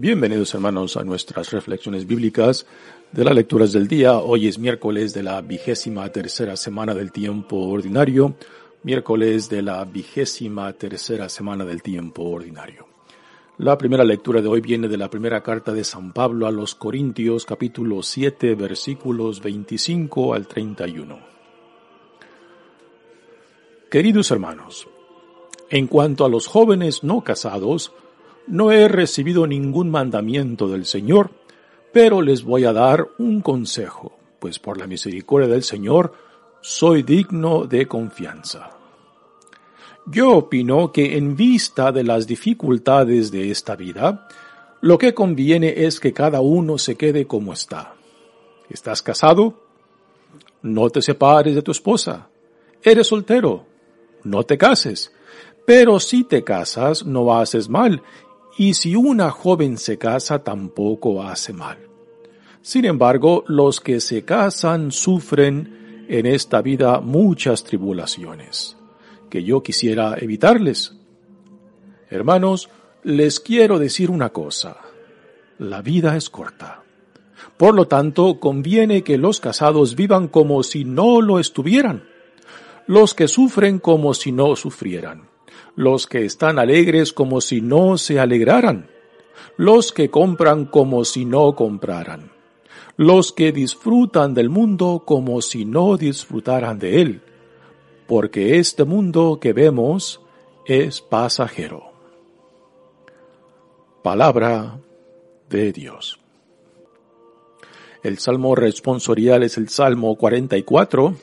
Bienvenidos 0.00 0.54
hermanos 0.54 0.96
a 0.96 1.02
nuestras 1.02 1.50
reflexiones 1.50 2.06
bíblicas 2.06 2.66
de 3.10 3.24
las 3.24 3.34
lecturas 3.34 3.72
del 3.72 3.88
día. 3.88 4.16
Hoy 4.18 4.46
es 4.46 4.56
miércoles 4.56 5.12
de 5.12 5.24
la 5.24 5.40
vigésima 5.40 6.08
tercera 6.12 6.56
semana 6.56 6.94
del 6.94 7.10
tiempo 7.10 7.56
ordinario. 7.56 8.36
Miércoles 8.84 9.48
de 9.48 9.60
la 9.60 9.84
vigésima 9.84 10.72
tercera 10.74 11.28
semana 11.28 11.64
del 11.64 11.82
tiempo 11.82 12.22
ordinario. 12.22 12.86
La 13.56 13.76
primera 13.76 14.04
lectura 14.04 14.40
de 14.40 14.46
hoy 14.46 14.60
viene 14.60 14.86
de 14.86 14.98
la 14.98 15.10
primera 15.10 15.42
carta 15.42 15.72
de 15.72 15.82
San 15.82 16.12
Pablo 16.12 16.46
a 16.46 16.52
los 16.52 16.76
Corintios 16.76 17.44
capítulo 17.44 18.00
7 18.04 18.54
versículos 18.54 19.42
25 19.42 20.32
al 20.32 20.46
31. 20.46 21.18
Queridos 23.90 24.30
hermanos, 24.30 24.86
en 25.70 25.88
cuanto 25.88 26.24
a 26.24 26.28
los 26.28 26.46
jóvenes 26.46 27.02
no 27.02 27.24
casados, 27.24 27.92
no 28.48 28.72
he 28.72 28.88
recibido 28.88 29.46
ningún 29.46 29.90
mandamiento 29.90 30.68
del 30.68 30.86
Señor, 30.86 31.30
pero 31.92 32.22
les 32.22 32.42
voy 32.42 32.64
a 32.64 32.72
dar 32.72 33.08
un 33.18 33.40
consejo, 33.40 34.16
pues 34.38 34.58
por 34.58 34.78
la 34.78 34.86
misericordia 34.86 35.48
del 35.48 35.62
Señor 35.62 36.12
soy 36.60 37.02
digno 37.02 37.66
de 37.66 37.86
confianza. 37.86 38.70
Yo 40.06 40.30
opino 40.32 40.90
que 40.90 41.16
en 41.16 41.36
vista 41.36 41.92
de 41.92 42.02
las 42.02 42.26
dificultades 42.26 43.30
de 43.30 43.50
esta 43.50 43.76
vida, 43.76 44.26
lo 44.80 44.96
que 44.96 45.12
conviene 45.12 45.84
es 45.84 46.00
que 46.00 46.12
cada 46.12 46.40
uno 46.40 46.78
se 46.78 46.96
quede 46.96 47.26
como 47.26 47.52
está. 47.52 47.94
¿Estás 48.70 49.02
casado? 49.02 49.62
No 50.62 50.88
te 50.88 51.02
separes 51.02 51.54
de 51.54 51.62
tu 51.62 51.72
esposa. 51.72 52.28
¿Eres 52.82 53.08
soltero? 53.08 53.66
No 54.24 54.44
te 54.44 54.56
cases. 54.56 55.12
Pero 55.66 56.00
si 56.00 56.24
te 56.24 56.42
casas, 56.42 57.04
no 57.04 57.38
haces 57.38 57.68
mal 57.68 58.02
y 58.58 58.74
si 58.74 58.96
una 58.96 59.30
joven 59.30 59.78
se 59.78 59.98
casa 59.98 60.42
tampoco 60.42 61.22
hace 61.22 61.52
mal. 61.52 61.78
Sin 62.60 62.84
embargo, 62.84 63.44
los 63.46 63.80
que 63.80 64.00
se 64.00 64.24
casan 64.24 64.90
sufren 64.90 66.04
en 66.08 66.26
esta 66.26 66.60
vida 66.60 67.00
muchas 67.00 67.62
tribulaciones, 67.62 68.76
que 69.30 69.44
yo 69.44 69.62
quisiera 69.62 70.16
evitarles. 70.18 70.96
Hermanos, 72.10 72.68
les 73.04 73.38
quiero 73.38 73.78
decir 73.78 74.10
una 74.10 74.30
cosa. 74.30 74.78
La 75.58 75.80
vida 75.80 76.16
es 76.16 76.28
corta. 76.28 76.82
Por 77.56 77.76
lo 77.76 77.86
tanto, 77.86 78.40
conviene 78.40 79.04
que 79.04 79.18
los 79.18 79.38
casados 79.38 79.94
vivan 79.94 80.26
como 80.26 80.64
si 80.64 80.84
no 80.84 81.20
lo 81.20 81.38
estuvieran, 81.38 82.08
los 82.88 83.14
que 83.14 83.28
sufren 83.28 83.78
como 83.78 84.14
si 84.14 84.32
no 84.32 84.56
sufrieran 84.56 85.27
los 85.78 86.08
que 86.08 86.24
están 86.24 86.58
alegres 86.58 87.12
como 87.12 87.40
si 87.40 87.60
no 87.60 87.98
se 87.98 88.18
alegraran, 88.18 88.90
los 89.56 89.92
que 89.92 90.10
compran 90.10 90.64
como 90.64 91.04
si 91.04 91.24
no 91.24 91.54
compraran, 91.54 92.32
los 92.96 93.30
que 93.30 93.52
disfrutan 93.52 94.34
del 94.34 94.50
mundo 94.50 95.04
como 95.06 95.40
si 95.40 95.64
no 95.64 95.96
disfrutaran 95.96 96.80
de 96.80 97.00
él, 97.00 97.22
porque 98.08 98.58
este 98.58 98.82
mundo 98.82 99.38
que 99.40 99.52
vemos 99.52 100.20
es 100.66 101.00
pasajero. 101.00 101.92
Palabra 104.02 104.80
de 105.48 105.70
Dios. 105.70 106.18
El 108.02 108.18
salmo 108.18 108.56
responsorial 108.56 109.44
es 109.44 109.56
el 109.56 109.68
Salmo 109.68 110.16
44 110.16 111.14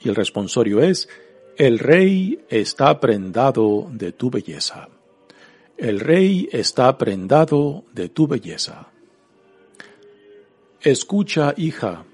y 0.00 0.08
el 0.08 0.16
responsorio 0.16 0.80
es 0.80 1.08
el 1.56 1.78
rey 1.78 2.40
está 2.48 3.00
prendado 3.00 3.88
de 3.92 4.12
tu 4.12 4.30
belleza. 4.30 4.88
El 5.76 6.00
rey 6.00 6.48
está 6.52 6.96
prendado 6.98 7.84
de 7.92 8.08
tu 8.08 8.26
belleza. 8.26 8.88
Escucha, 10.80 11.54
hija, 11.56 12.04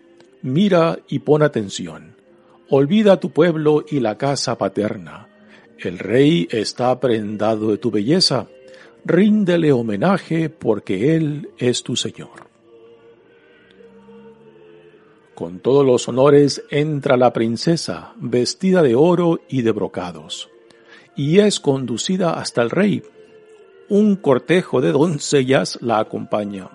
mira 0.42 0.98
y 1.08 1.20
pon 1.20 1.42
atención. 1.42 2.16
Olvida 2.68 3.20
tu 3.20 3.30
pueblo 3.30 3.84
y 3.88 4.00
la 4.00 4.18
casa 4.18 4.58
paterna. 4.58 5.28
El 5.78 5.98
rey 5.98 6.48
está 6.50 6.98
prendado 6.98 7.70
de 7.70 7.78
tu 7.78 7.90
belleza. 7.90 8.48
Ríndele 9.04 9.72
homenaje 9.72 10.48
porque 10.48 11.14
él 11.14 11.50
es 11.58 11.82
tu 11.82 11.94
Señor. 11.94 12.45
Con 15.36 15.58
todos 15.58 15.84
los 15.84 16.08
honores 16.08 16.64
entra 16.70 17.18
la 17.18 17.34
princesa, 17.34 18.14
vestida 18.16 18.80
de 18.80 18.94
oro 18.94 19.40
y 19.50 19.60
de 19.60 19.70
brocados, 19.70 20.48
y 21.14 21.40
es 21.40 21.60
conducida 21.60 22.30
hasta 22.30 22.62
el 22.62 22.70
rey. 22.70 23.02
Un 23.90 24.16
cortejo 24.16 24.80
de 24.80 24.92
doncellas 24.92 25.78
la 25.82 25.98
acompaña. 25.98 26.70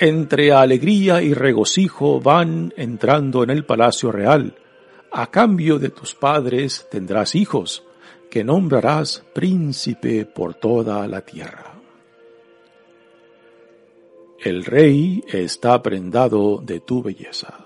Entre 0.00 0.50
alegría 0.50 1.22
y 1.22 1.32
regocijo 1.32 2.20
van 2.20 2.74
entrando 2.76 3.44
en 3.44 3.50
el 3.50 3.64
palacio 3.64 4.10
real. 4.10 4.56
A 5.12 5.30
cambio 5.30 5.78
de 5.78 5.90
tus 5.90 6.16
padres 6.16 6.88
tendrás 6.90 7.36
hijos, 7.36 7.84
que 8.28 8.42
nombrarás 8.42 9.22
príncipe 9.32 10.26
por 10.26 10.54
toda 10.54 11.06
la 11.06 11.20
tierra. 11.20 11.73
El 14.44 14.66
rey 14.66 15.24
está 15.26 15.82
prendado 15.82 16.60
de 16.62 16.78
tu 16.80 17.02
belleza. 17.02 17.64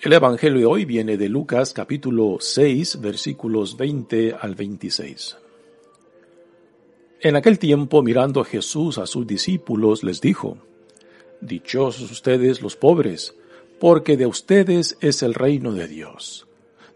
El 0.00 0.12
Evangelio 0.14 0.60
de 0.60 0.64
hoy 0.64 0.84
viene 0.86 1.18
de 1.18 1.28
Lucas 1.28 1.74
capítulo 1.74 2.38
6 2.40 2.98
versículos 3.02 3.76
20 3.76 4.36
al 4.40 4.54
26. 4.54 5.36
En 7.20 7.36
aquel 7.36 7.58
tiempo 7.58 8.02
mirando 8.02 8.40
a 8.40 8.46
Jesús 8.46 8.96
a 8.96 9.04
sus 9.04 9.26
discípulos 9.26 10.02
les 10.02 10.22
dijo, 10.22 10.56
Dichosos 11.42 12.10
ustedes 12.10 12.62
los 12.62 12.74
pobres, 12.74 13.34
porque 13.78 14.16
de 14.16 14.24
ustedes 14.24 14.96
es 15.02 15.22
el 15.22 15.34
reino 15.34 15.74
de 15.74 15.88
Dios. 15.88 16.46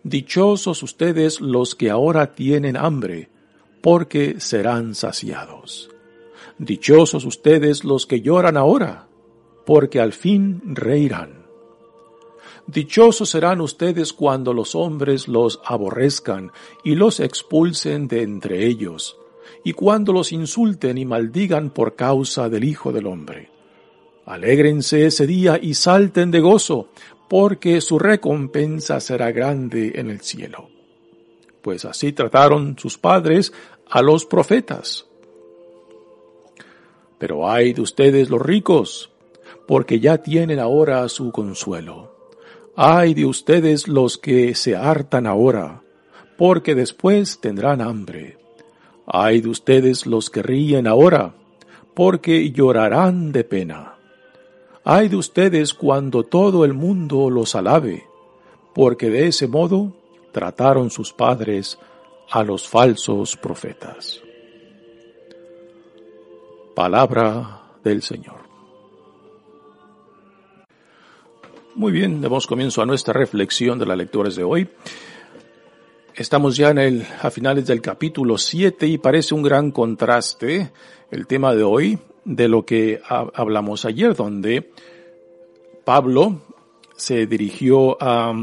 Dichosos 0.04 0.82
ustedes 0.82 1.42
los 1.42 1.74
que 1.74 1.90
ahora 1.90 2.34
tienen 2.34 2.78
hambre, 2.78 3.28
porque 3.82 4.40
serán 4.40 4.94
saciados. 4.94 5.90
Dichosos 6.58 7.24
ustedes 7.24 7.84
los 7.84 8.06
que 8.06 8.20
lloran 8.20 8.56
ahora, 8.56 9.08
porque 9.64 10.00
al 10.00 10.12
fin 10.12 10.60
reirán. 10.64 11.46
Dichosos 12.66 13.30
serán 13.30 13.60
ustedes 13.60 14.12
cuando 14.12 14.52
los 14.52 14.74
hombres 14.74 15.28
los 15.28 15.60
aborrezcan 15.64 16.52
y 16.84 16.94
los 16.94 17.20
expulsen 17.20 18.08
de 18.08 18.22
entre 18.22 18.66
ellos, 18.66 19.18
y 19.64 19.72
cuando 19.72 20.12
los 20.12 20.32
insulten 20.32 20.98
y 20.98 21.04
maldigan 21.04 21.70
por 21.70 21.96
causa 21.96 22.48
del 22.48 22.64
Hijo 22.64 22.92
del 22.92 23.06
Hombre. 23.06 23.50
Alégrense 24.24 25.06
ese 25.06 25.26
día 25.26 25.58
y 25.60 25.74
salten 25.74 26.30
de 26.30 26.40
gozo, 26.40 26.88
porque 27.28 27.80
su 27.80 27.98
recompensa 27.98 29.00
será 29.00 29.32
grande 29.32 29.92
en 29.96 30.10
el 30.10 30.20
cielo. 30.20 30.68
Pues 31.62 31.84
así 31.84 32.12
trataron 32.12 32.76
sus 32.78 32.98
padres 32.98 33.52
a 33.88 34.02
los 34.02 34.26
profetas. 34.26 35.06
Pero 37.22 37.48
ay 37.48 37.72
de 37.72 37.82
ustedes 37.82 38.30
los 38.30 38.42
ricos, 38.42 39.12
porque 39.68 40.00
ya 40.00 40.18
tienen 40.18 40.58
ahora 40.58 41.08
su 41.08 41.30
consuelo. 41.30 42.16
Ay 42.74 43.14
de 43.14 43.26
ustedes 43.26 43.86
los 43.86 44.18
que 44.18 44.56
se 44.56 44.74
hartan 44.74 45.28
ahora, 45.28 45.84
porque 46.36 46.74
después 46.74 47.38
tendrán 47.40 47.80
hambre. 47.80 48.38
Ay 49.06 49.40
de 49.40 49.50
ustedes 49.50 50.04
los 50.04 50.30
que 50.30 50.42
ríen 50.42 50.88
ahora, 50.88 51.36
porque 51.94 52.50
llorarán 52.50 53.30
de 53.30 53.44
pena. 53.44 53.98
Ay 54.82 55.08
de 55.08 55.14
ustedes 55.14 55.74
cuando 55.74 56.24
todo 56.24 56.64
el 56.64 56.74
mundo 56.74 57.30
los 57.30 57.54
alabe, 57.54 58.04
porque 58.74 59.10
de 59.10 59.28
ese 59.28 59.46
modo 59.46 59.92
trataron 60.32 60.90
sus 60.90 61.12
padres 61.12 61.78
a 62.32 62.42
los 62.42 62.66
falsos 62.66 63.36
profetas. 63.36 64.20
Palabra 66.74 67.62
del 67.84 68.02
Señor. 68.02 68.36
Muy 71.74 71.92
bien, 71.92 72.20
damos 72.20 72.46
comienzo 72.46 72.82
a 72.82 72.86
nuestra 72.86 73.12
reflexión 73.14 73.78
de 73.78 73.86
las 73.86 73.96
lecturas 73.98 74.36
de 74.36 74.44
hoy. 74.44 74.68
Estamos 76.14 76.56
ya 76.56 76.70
en 76.70 76.78
el, 76.78 77.06
a 77.22 77.30
finales 77.30 77.66
del 77.66 77.80
capítulo 77.80 78.38
7 78.38 78.86
y 78.86 78.98
parece 78.98 79.34
un 79.34 79.42
gran 79.42 79.70
contraste 79.70 80.72
el 81.10 81.26
tema 81.26 81.54
de 81.54 81.62
hoy 81.62 81.98
de 82.24 82.48
lo 82.48 82.64
que 82.64 83.00
hablamos 83.06 83.84
ayer, 83.84 84.14
donde 84.14 84.70
Pablo 85.84 86.42
se 86.96 87.26
dirigió 87.26 87.96
a, 88.02 88.34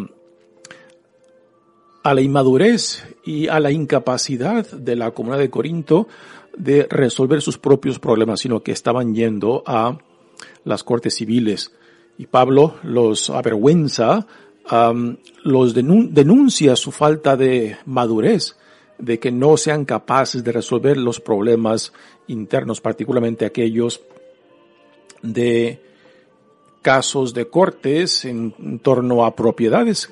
a 2.04 2.14
la 2.14 2.22
inmadurez 2.22 3.06
y 3.24 3.48
a 3.48 3.60
la 3.60 3.72
incapacidad 3.72 4.70
de 4.72 4.96
la 4.96 5.12
comunidad 5.12 5.40
de 5.40 5.50
Corinto 5.50 6.08
de 6.60 6.86
resolver 6.90 7.42
sus 7.42 7.58
propios 7.58 7.98
problemas, 7.98 8.42
sino 8.42 8.62
que 8.62 8.74
estaban 8.74 9.16
yendo 9.16 9.64
a 9.66 9.98
las 10.66 10.84
cortes 10.84 11.16
civiles. 11.16 11.72
Y 12.18 12.28
Pablo 12.28 12.76
los 12.84 13.30
avergüenza, 13.30 14.28
los 15.44 15.74
denuncia 15.74 16.76
su 16.76 16.92
falta 16.92 17.38
de 17.38 17.78
madurez, 17.86 18.58
de 18.98 19.18
que 19.20 19.32
no 19.32 19.56
sean 19.56 19.86
capaces 19.86 20.44
de 20.44 20.52
resolver 20.52 20.98
los 20.98 21.22
problemas 21.22 21.94
internos, 22.28 22.82
particularmente 22.82 23.46
aquellos 23.46 24.02
de 25.24 25.82
casos 26.82 27.34
de 27.34 27.48
cortes 27.48 28.26
en 28.26 28.80
torno 28.80 29.26
a 29.26 29.34
propiedades 29.36 30.10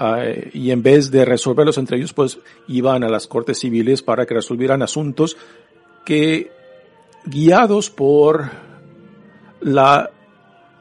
Ah, 0.00 0.22
y 0.52 0.70
en 0.70 0.80
vez 0.80 1.10
de 1.10 1.24
resolverlos 1.24 1.76
entre 1.76 1.96
ellos, 1.96 2.12
pues 2.12 2.38
iban 2.68 3.02
a 3.02 3.08
las 3.08 3.26
cortes 3.26 3.58
civiles 3.58 4.00
para 4.00 4.26
que 4.26 4.34
resolvieran 4.34 4.80
asuntos 4.80 5.36
que, 6.08 6.50
guiados 7.26 7.90
por 7.90 8.50
la 9.60 10.08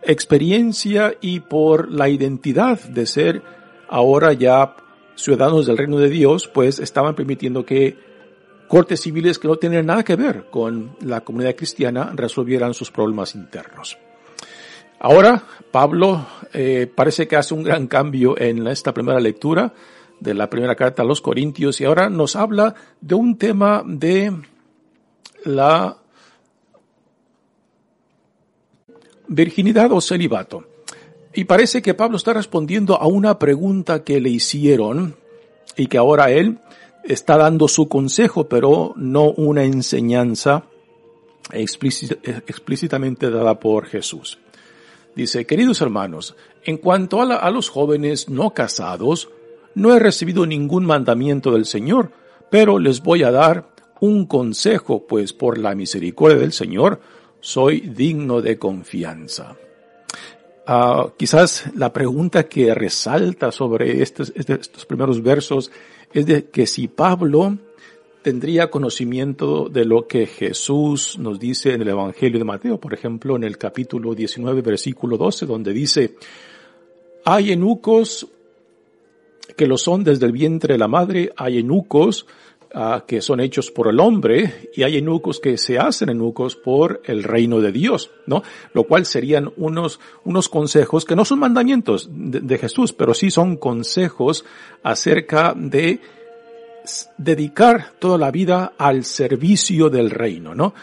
experiencia 0.01 1.15
y 1.19 1.41
por 1.41 1.91
la 1.91 2.07
identidad 2.07 2.79
de 2.79 3.05
ser 3.05 3.41
ahora 3.89 4.31
ya 4.31 4.77
ciudadanos 5.17 5.65
del 5.65 5.79
reino 5.79 5.97
de 5.97 6.07
Dios, 6.07 6.47
pues 6.47 6.79
estaban 6.79 7.13
permitiendo 7.13 7.65
que 7.65 7.97
cortes 8.69 9.01
civiles 9.01 9.37
que 9.37 9.49
no 9.49 9.57
tenían 9.57 9.87
nada 9.87 10.05
que 10.05 10.15
ver 10.15 10.45
con 10.49 10.95
la 11.01 11.19
comunidad 11.19 11.57
cristiana 11.57 12.13
resolvieran 12.15 12.73
sus 12.73 12.89
problemas 12.89 13.35
internos. 13.35 13.97
Ahora, 14.97 15.43
Pablo 15.71 16.25
eh, 16.53 16.89
parece 16.95 17.27
que 17.27 17.35
hace 17.35 17.53
un 17.53 17.63
gran 17.63 17.87
cambio 17.87 18.39
en 18.39 18.65
esta 18.65 18.93
primera 18.93 19.19
lectura 19.19 19.73
de 20.21 20.33
la 20.33 20.49
primera 20.49 20.75
carta 20.75 21.01
a 21.01 21.05
los 21.05 21.19
Corintios 21.19 21.81
y 21.81 21.83
ahora 21.83 22.09
nos 22.09 22.37
habla 22.37 22.75
de 23.01 23.15
un 23.15 23.37
tema 23.37 23.83
de 23.85 24.31
la 25.47 25.97
virginidad 29.27 29.91
o 29.91 30.01
celibato. 30.01 30.65
Y 31.33 31.45
parece 31.45 31.81
que 31.81 31.93
Pablo 31.93 32.17
está 32.17 32.33
respondiendo 32.33 32.95
a 32.95 33.07
una 33.07 33.37
pregunta 33.37 34.03
que 34.03 34.19
le 34.19 34.29
hicieron 34.29 35.15
y 35.75 35.87
que 35.87 35.97
ahora 35.97 36.31
él 36.31 36.59
está 37.03 37.37
dando 37.37 37.67
su 37.67 37.87
consejo, 37.87 38.47
pero 38.47 38.93
no 38.95 39.31
una 39.31 39.63
enseñanza 39.63 40.63
explícitamente 41.51 43.29
dada 43.29 43.59
por 43.59 43.85
Jesús. 43.85 44.39
Dice, 45.15 45.45
queridos 45.45 45.81
hermanos, 45.81 46.35
en 46.63 46.77
cuanto 46.77 47.21
a, 47.21 47.51
los 47.51 47.69
jóvenes 47.69 48.29
no 48.29 48.53
casados, 48.53 49.29
no 49.73 49.93
he 49.93 49.99
recibido 49.99 50.45
ningún 50.45 50.85
mandamiento 50.85 51.51
del 51.51 51.65
Señor, 51.65 52.11
pero 52.49 52.77
les 52.79 53.01
voy 53.01 53.23
a 53.23 53.31
dar 53.31 53.69
un 54.01 54.25
consejo, 54.25 55.05
pues 55.07 55.33
por 55.33 55.57
la 55.57 55.75
misericordia 55.75 56.37
del 56.37 56.51
Señor 56.51 56.99
soy 57.39 57.81
digno 57.81 58.41
de 58.41 58.57
confianza. 58.57 59.55
Ah, 60.65 61.07
quizás 61.15 61.65
la 61.75 61.93
pregunta 61.93 62.47
que 62.47 62.73
resalta 62.75 63.51
sobre 63.51 64.01
estos, 64.01 64.33
estos 64.35 64.85
primeros 64.85 65.21
versos 65.23 65.71
es 66.11 66.25
de 66.25 66.49
que 66.49 66.67
si 66.67 66.87
Pablo 66.87 67.57
tendría 68.21 68.69
conocimiento 68.69 69.69
de 69.69 69.85
lo 69.85 70.05
que 70.07 70.25
Jesús 70.25 71.17
nos 71.17 71.39
dice 71.39 71.71
en 71.71 71.83
el 71.83 71.87
Evangelio 71.87 72.39
de 72.39 72.43
Mateo, 72.43 72.77
por 72.77 72.93
ejemplo, 72.93 73.37
en 73.37 73.45
el 73.45 73.57
capítulo 73.57 74.13
19, 74.13 74.61
versículo 74.61 75.17
12, 75.17 75.45
donde 75.45 75.71
dice, 75.71 76.15
hay 77.23 77.53
enucos 77.53 78.27
que 79.55 79.67
lo 79.67 79.77
son 79.77 80.03
desde 80.03 80.25
el 80.25 80.33
vientre 80.33 80.73
de 80.73 80.77
la 80.77 80.89
madre, 80.89 81.31
hay 81.37 81.59
enucos 81.59 82.25
ah, 82.73 83.03
que 83.07 83.21
son 83.21 83.39
hechos 83.39 83.71
por 83.71 83.87
el 83.87 83.99
hombre 83.99 84.69
y 84.73 84.83
hay 84.83 84.97
enucos 84.97 85.39
que 85.39 85.57
se 85.57 85.77
hacen 85.77 86.09
enucos 86.09 86.55
por 86.55 87.01
el 87.05 87.23
reino 87.23 87.61
de 87.61 87.71
Dios, 87.71 88.11
¿no? 88.25 88.43
Lo 88.73 88.83
cual 88.83 89.05
serían 89.05 89.51
unos, 89.57 89.99
unos 90.23 90.49
consejos 90.49 91.05
que 91.05 91.15
no 91.15 91.25
son 91.25 91.39
mandamientos 91.39 92.09
de 92.11 92.57
Jesús, 92.57 92.93
pero 92.93 93.13
sí 93.13 93.31
son 93.31 93.57
consejos 93.57 94.45
acerca 94.83 95.53
de 95.55 95.99
dedicar 97.17 97.91
toda 97.99 98.17
la 98.17 98.31
vida 98.31 98.73
al 98.77 99.03
servicio 99.03 99.89
del 99.89 100.09
reino, 100.09 100.55
¿no? 100.55 100.73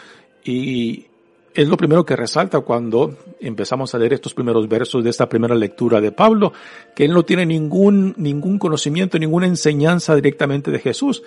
Y 0.43 1.07
es 1.55 1.67
lo 1.69 1.77
primero 1.77 2.05
que 2.05 2.15
resalta 2.15 2.59
cuando 2.59 3.17
empezamos 3.39 3.95
a 3.95 3.97
leer 3.97 4.13
estos 4.13 4.33
primeros 4.33 4.67
versos 4.67 5.03
de 5.03 5.09
esta 5.09 5.29
primera 5.29 5.55
lectura 5.55 6.01
de 6.01 6.11
Pablo, 6.11 6.51
que 6.93 7.05
él 7.05 7.13
no 7.13 7.23
tiene 7.23 7.45
ningún, 7.45 8.13
ningún 8.17 8.59
conocimiento, 8.59 9.17
ninguna 9.17 9.47
enseñanza 9.47 10.15
directamente 10.15 10.69
de 10.69 10.79
Jesús. 10.79 11.23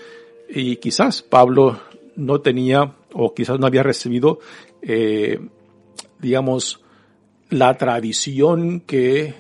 Y 0.49 0.77
quizás 0.77 1.23
Pablo 1.23 1.81
no 2.17 2.41
tenía, 2.41 2.95
o 3.13 3.35
quizás 3.35 3.59
no 3.59 3.67
había 3.67 3.83
recibido, 3.83 4.41
eh, 4.83 5.39
digamos, 6.21 6.83
la 7.51 7.77
tradición 7.77 8.81
que 8.81 9.35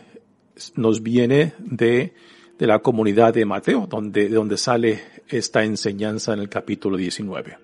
nos 0.75 1.02
viene 1.02 1.55
de, 1.58 2.14
de 2.58 2.66
la 2.66 2.81
comunidad 2.81 3.34
de 3.34 3.44
Mateo, 3.44 3.87
donde, 3.88 4.28
de 4.28 4.34
donde 4.34 4.56
sale 4.56 5.00
esta 5.28 5.64
enseñanza 5.64 6.32
en 6.32 6.40
el 6.40 6.49
capítulo 6.49 6.97
19. 6.97 7.59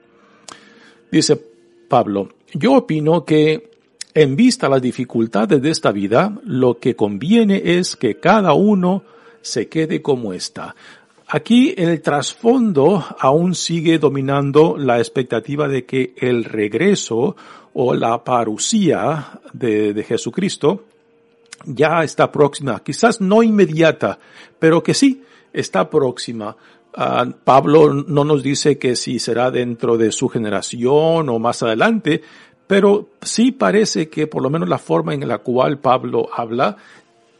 Dice 1.10 1.40
Pablo, 1.88 2.30
yo 2.52 2.74
opino 2.74 3.24
que 3.24 3.70
en 4.14 4.36
vista 4.36 4.68
a 4.68 4.70
las 4.70 4.82
dificultades 4.82 5.60
de 5.60 5.70
esta 5.70 5.90
vida, 5.90 6.38
lo 6.44 6.78
que 6.78 6.94
conviene 6.94 7.60
es 7.64 7.96
que 7.96 8.20
cada 8.20 8.52
uno 8.52 9.02
se 9.42 9.68
quede 9.68 10.00
como 10.02 10.32
está. 10.32 10.74
Aquí 11.28 11.74
el 11.76 12.02
trasfondo 12.02 13.04
aún 13.18 13.54
sigue 13.54 13.98
dominando 13.98 14.76
la 14.78 14.98
expectativa 14.98 15.68
de 15.68 15.84
que 15.84 16.14
el 16.18 16.44
regreso 16.44 17.34
o 17.72 17.94
la 17.94 18.22
parucía 18.22 19.40
de, 19.52 19.94
de 19.94 20.04
Jesucristo 20.04 20.84
ya 21.66 22.02
está 22.04 22.30
próxima, 22.30 22.82
quizás 22.82 23.20
no 23.20 23.42
inmediata, 23.42 24.18
pero 24.58 24.82
que 24.82 24.94
sí 24.94 25.22
está 25.52 25.88
próxima. 25.88 26.56
Ah, 26.94 27.26
Pablo 27.44 27.92
no 27.92 28.24
nos 28.24 28.42
dice 28.42 28.78
que 28.78 28.94
si 28.96 29.18
será 29.18 29.50
dentro 29.50 29.96
de 29.96 30.12
su 30.12 30.28
generación 30.28 31.28
o 31.28 31.38
más 31.38 31.62
adelante, 31.62 32.22
pero 32.66 33.08
sí 33.22 33.52
parece 33.52 34.08
que 34.08 34.26
por 34.26 34.42
lo 34.42 34.50
menos 34.50 34.68
la 34.68 34.78
forma 34.78 35.14
en 35.14 35.26
la 35.26 35.38
cual 35.38 35.78
Pablo 35.78 36.28
habla 36.32 36.76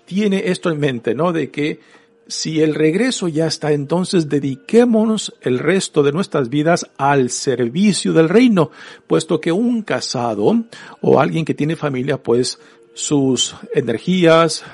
tiene 0.04 0.42
esto 0.46 0.70
en 0.70 0.80
mente, 0.80 1.14
¿no? 1.14 1.32
De 1.32 1.50
que 1.50 1.80
si 2.26 2.62
el 2.62 2.74
regreso 2.74 3.28
ya 3.28 3.46
está, 3.46 3.72
entonces 3.72 4.28
dediquémonos 4.28 5.34
el 5.42 5.58
resto 5.58 6.02
de 6.02 6.12
nuestras 6.12 6.48
vidas 6.48 6.86
al 6.96 7.30
servicio 7.30 8.12
del 8.12 8.28
reino, 8.28 8.70
puesto 9.06 9.40
que 9.40 9.52
un 9.52 9.82
casado 9.82 10.64
o 11.00 11.20
alguien 11.20 11.44
que 11.44 11.54
tiene 11.54 11.76
familia, 11.76 12.22
pues 12.22 12.58
sus 12.94 13.54
energías, 13.74 14.64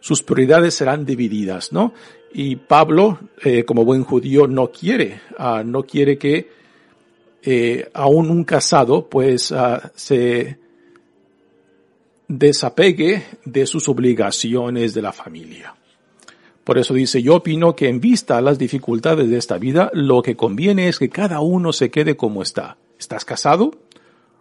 sus 0.00 0.22
prioridades 0.22 0.74
serán 0.74 1.04
divididas, 1.04 1.72
¿no? 1.72 1.92
Y 2.32 2.56
Pablo, 2.56 3.18
eh, 3.42 3.64
como 3.64 3.84
buen 3.84 4.04
judío, 4.04 4.46
no 4.46 4.70
quiere, 4.70 5.20
ah, 5.36 5.62
no 5.64 5.82
quiere 5.82 6.16
que 6.16 6.48
eh, 7.42 7.90
aún 7.92 8.30
un 8.30 8.44
casado, 8.44 9.08
pues, 9.08 9.50
ah, 9.50 9.90
se 9.96 10.58
desapegue 12.28 13.24
de 13.44 13.66
sus 13.66 13.88
obligaciones 13.88 14.94
de 14.94 15.02
la 15.02 15.12
familia. 15.12 15.74
Por 16.64 16.78
eso 16.78 16.94
dice, 16.94 17.22
yo 17.22 17.36
opino 17.36 17.74
que 17.74 17.88
en 17.88 18.00
vista 18.00 18.36
a 18.36 18.40
las 18.40 18.58
dificultades 18.58 19.28
de 19.28 19.38
esta 19.38 19.58
vida, 19.58 19.90
lo 19.94 20.22
que 20.22 20.36
conviene 20.36 20.88
es 20.88 20.98
que 20.98 21.08
cada 21.08 21.40
uno 21.40 21.72
se 21.72 21.90
quede 21.90 22.16
como 22.16 22.42
está. 22.42 22.76
¿Estás 22.98 23.24
casado? 23.24 23.72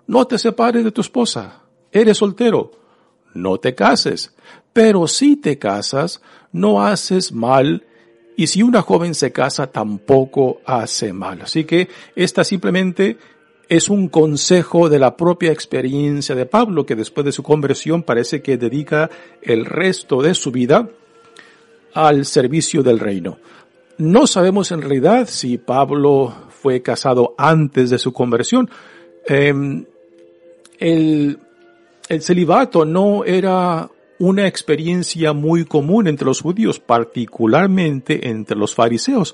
No 0.06 0.26
te 0.26 0.38
separes 0.38 0.84
de 0.84 0.92
tu 0.92 1.02
esposa. 1.02 1.62
¿Eres 1.92 2.18
soltero? 2.18 2.72
No 3.34 3.58
te 3.58 3.76
cases. 3.76 4.34
pero 4.74 5.08
si 5.08 5.36
te 5.36 5.58
casas, 5.58 6.22
no 6.52 6.84
haces 6.84 7.32
mal 7.32 7.86
y 8.38 8.48
si 8.48 8.64
una 8.64 8.82
joven 8.82 9.16
se 9.16 9.32
casa 9.32 9.68
tampoco 9.68 10.62
hace 10.66 11.12
mal. 11.12 11.42
Así 11.42 11.66
que 11.66 11.90
esta 12.16 12.44
simplemente 12.44 13.18
es 13.68 13.90
un 13.90 14.08
consejo 14.10 14.90
de 14.90 15.00
la 15.00 15.18
propia 15.18 15.52
experiencia 15.52 16.36
de 16.36 16.46
Pablo, 16.46 16.86
que 16.86 16.96
después 16.96 17.26
de 17.26 17.32
su 17.32 17.44
conversión 17.44 18.04
parece 18.04 18.42
que 18.42 18.58
dedica 18.58 19.10
el 19.42 19.66
resto 19.66 20.22
de 20.22 20.34
su 20.34 20.52
vida 20.52 20.90
al 21.94 22.26
servicio 22.26 22.84
del 22.84 23.00
reino. 23.00 23.38
No 23.98 24.28
sabemos 24.28 24.72
en 24.72 24.82
realidad 24.82 25.28
si 25.30 25.58
Pablo 25.58 26.34
fue 26.50 26.82
casado 26.82 27.36
antes 27.38 27.90
de 27.90 27.98
su 27.98 28.14
conversión. 28.14 28.70
Em, 29.26 29.86
el, 30.78 31.40
el 32.08 32.22
celibato 32.22 32.86
no 32.86 33.26
era 33.26 33.90
una 34.20 34.48
experiencia 34.48 35.34
muy 35.34 35.66
común 35.66 36.08
entre 36.08 36.26
los 36.26 36.42
judíos, 36.42 36.80
particularmente 36.80 38.30
entre 38.30 38.58
los 38.58 38.76
fariseos, 38.76 39.34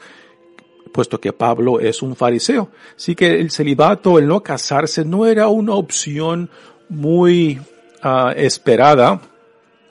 puesto 0.91 1.19
que 1.19 1.33
Pablo 1.33 1.79
es 1.79 2.01
un 2.01 2.15
fariseo. 2.15 2.69
Así 2.95 3.15
que 3.15 3.39
el 3.39 3.51
celibato, 3.51 4.19
el 4.19 4.27
no 4.27 4.41
casarse, 4.41 5.03
no 5.03 5.25
era 5.25 5.47
una 5.47 5.73
opción 5.73 6.49
muy 6.87 7.59
ah, 8.01 8.33
esperada 8.35 9.21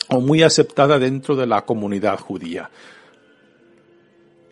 o 0.09 0.21
muy 0.21 0.43
aceptada 0.43 0.99
dentro 0.99 1.37
de 1.37 1.47
la 1.47 1.65
comunidad 1.65 2.19
judía. 2.19 2.71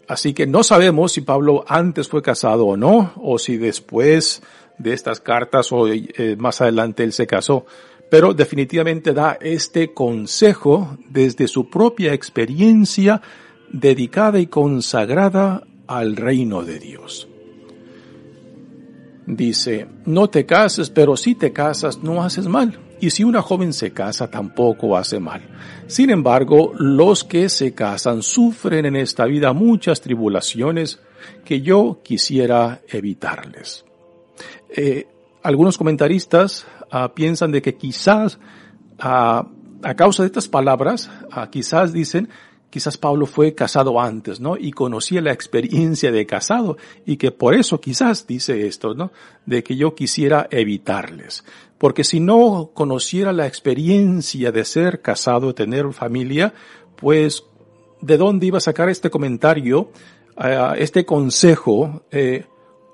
Así 0.08 0.34
que 0.34 0.46
no 0.46 0.62
sabemos 0.62 1.12
si 1.12 1.20
Pablo 1.22 1.64
antes 1.66 2.08
fue 2.08 2.22
casado 2.22 2.66
o 2.66 2.76
no, 2.76 3.12
o 3.16 3.38
si 3.38 3.56
después 3.56 4.42
de 4.78 4.92
estas 4.92 5.20
cartas 5.20 5.72
o 5.72 5.86
eh, 5.88 6.36
más 6.38 6.60
adelante 6.60 7.04
él 7.04 7.12
se 7.12 7.26
casó 7.26 7.66
pero 8.12 8.34
definitivamente 8.34 9.14
da 9.14 9.38
este 9.40 9.94
consejo 9.94 10.98
desde 11.08 11.48
su 11.48 11.70
propia 11.70 12.12
experiencia 12.12 13.22
dedicada 13.70 14.38
y 14.38 14.48
consagrada 14.48 15.66
al 15.86 16.16
reino 16.16 16.62
de 16.62 16.78
Dios. 16.78 17.26
Dice, 19.24 19.86
no 20.04 20.28
te 20.28 20.44
cases, 20.44 20.90
pero 20.90 21.16
si 21.16 21.34
te 21.34 21.54
casas 21.54 22.02
no 22.02 22.22
haces 22.22 22.48
mal. 22.48 22.78
Y 23.02 23.10
si 23.10 23.24
una 23.24 23.42
joven 23.42 23.72
se 23.72 23.92
casa 23.92 24.30
tampoco 24.30 24.96
hace 24.96 25.18
mal. 25.18 25.42
Sin 25.88 26.08
embargo, 26.10 26.72
los 26.78 27.24
que 27.24 27.48
se 27.48 27.74
casan 27.74 28.22
sufren 28.22 28.86
en 28.86 28.94
esta 28.94 29.24
vida 29.24 29.52
muchas 29.52 30.00
tribulaciones 30.00 31.00
que 31.44 31.62
yo 31.62 32.00
quisiera 32.04 32.80
evitarles. 32.86 33.84
Eh, 34.68 35.08
algunos 35.42 35.78
comentaristas 35.78 36.64
uh, 36.92 37.12
piensan 37.12 37.50
de 37.50 37.60
que 37.60 37.74
quizás 37.74 38.38
uh, 39.00 39.48
a 39.82 39.94
causa 39.96 40.22
de 40.22 40.28
estas 40.28 40.46
palabras, 40.46 41.10
uh, 41.36 41.50
quizás 41.50 41.92
dicen, 41.92 42.28
quizás 42.70 42.96
Pablo 42.96 43.26
fue 43.26 43.54
casado 43.54 44.00
antes, 44.00 44.40
¿no? 44.40 44.56
Y 44.56 44.70
conocía 44.70 45.20
la 45.20 45.32
experiencia 45.32 46.12
de 46.12 46.24
casado 46.24 46.78
y 47.04 47.16
que 47.16 47.32
por 47.32 47.54
eso 47.54 47.80
quizás 47.80 48.28
dice 48.28 48.66
esto, 48.66 48.94
¿no? 48.94 49.10
De 49.44 49.64
que 49.64 49.74
yo 49.74 49.96
quisiera 49.96 50.46
evitarles. 50.50 51.44
Porque 51.82 52.04
si 52.04 52.20
no 52.20 52.70
conociera 52.74 53.32
la 53.32 53.48
experiencia 53.48 54.52
de 54.52 54.64
ser 54.64 55.02
casado, 55.02 55.52
tener 55.52 55.92
familia, 55.92 56.54
pues 56.94 57.42
¿de 58.00 58.16
dónde 58.16 58.46
iba 58.46 58.58
a 58.58 58.60
sacar 58.60 58.88
este 58.88 59.10
comentario, 59.10 59.90
este 60.76 61.04
consejo 61.04 62.04
eh, 62.12 62.44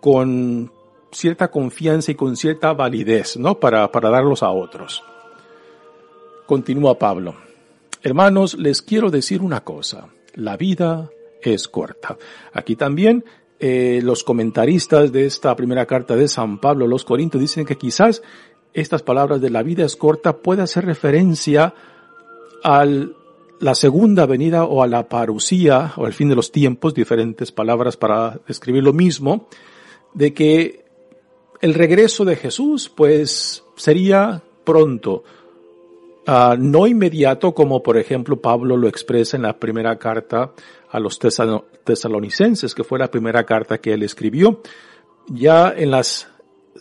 con 0.01 0.73
cierta 1.13 1.51
confianza 1.51 2.13
y 2.13 2.15
con 2.15 2.35
cierta 2.35 2.73
validez, 2.73 3.37
¿no? 3.37 3.61
Para, 3.61 3.93
para 3.93 4.09
darlos 4.09 4.43
a 4.43 4.53
otros. 4.53 5.05
Continúa 6.47 6.99
Pablo. 6.99 7.35
Hermanos, 8.03 8.55
les 8.55 8.81
quiero 8.81 9.11
decir 9.11 9.43
una 9.43 9.65
cosa. 9.65 10.09
La 10.33 10.57
vida 10.57 11.11
es 11.43 11.69
corta. 11.69 12.17
Aquí 12.55 12.75
también 12.75 13.23
eh, 13.61 14.01
los 14.05 14.23
comentaristas 14.23 15.11
de 15.11 15.27
esta 15.27 15.57
primera 15.57 15.85
carta 15.85 16.15
de 16.15 16.29
San 16.29 16.61
Pablo 16.61 16.87
los 16.87 17.05
Corintios 17.05 17.41
dicen 17.41 17.67
que 17.67 17.77
quizás 17.77 18.23
estas 18.75 19.03
palabras 19.03 19.41
de 19.41 19.51
la 19.51 19.63
vida 19.63 19.85
es 19.85 19.97
corta 19.97 20.39
puede 20.39 20.63
hacer 20.63 20.85
referencia 20.85 21.75
a 22.63 22.85
la 23.61 23.75
segunda 23.75 24.27
venida 24.27 24.65
o 24.65 24.83
a 24.83 24.87
la 24.87 25.09
parucía 25.09 25.93
o 25.97 26.07
al 26.07 26.13
fin 26.13 26.29
de 26.29 26.37
los 26.37 26.53
tiempos, 26.53 26.95
diferentes 26.95 27.53
palabras 27.53 27.97
para 27.97 28.41
describir 28.47 28.85
lo 28.85 28.93
mismo, 28.93 29.49
de 30.15 30.33
que 30.33 30.85
el 31.61 31.75
regreso 31.75 32.25
de 32.25 32.37
Jesús, 32.37 32.89
pues 32.89 33.65
sería 33.77 34.43
pronto, 34.65 35.25
uh, 36.27 36.57
no 36.57 36.87
inmediato 36.87 37.53
como 37.55 37.83
por 37.83 37.97
ejemplo 37.97 38.41
Pablo 38.41 38.77
lo 38.77 38.87
expresa 38.87 39.37
en 39.37 39.43
la 39.43 39.59
primera 39.59 39.99
carta 39.99 40.53
a 40.91 41.01
los 41.01 41.19
tesalonicenses, 41.19 42.75
que 42.75 42.85
fue 42.85 42.99
la 42.99 43.11
primera 43.11 43.45
carta 43.45 43.79
que 43.79 43.93
él 43.93 44.03
escribió. 44.03 44.61
Ya 45.27 45.73
en 45.77 45.91
las 45.91 46.29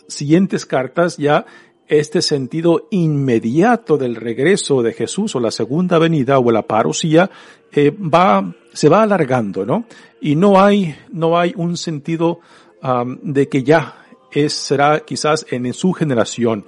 siguientes 0.06 0.64
cartas 0.64 1.16
ya 1.16 1.44
este 1.88 2.22
sentido 2.22 2.86
inmediato 2.90 3.96
del 3.96 4.16
regreso 4.16 4.82
de 4.82 4.92
Jesús 4.92 5.34
o 5.34 5.40
la 5.40 5.50
segunda 5.50 5.98
venida 5.98 6.38
o 6.38 6.50
la 6.50 6.62
parucía 6.62 7.30
eh, 7.72 7.90
va 7.90 8.54
se 8.72 8.88
va 8.88 9.02
alargando, 9.02 9.66
¿no? 9.66 9.86
Y 10.20 10.36
no 10.36 10.60
hay 10.60 10.94
no 11.10 11.38
hay 11.38 11.52
un 11.56 11.76
sentido 11.76 12.40
de 13.22 13.48
que 13.48 13.64
ya 13.64 14.04
es, 14.30 14.52
será 14.52 15.00
quizás 15.00 15.46
en 15.50 15.72
su 15.72 15.92
generación. 15.92 16.66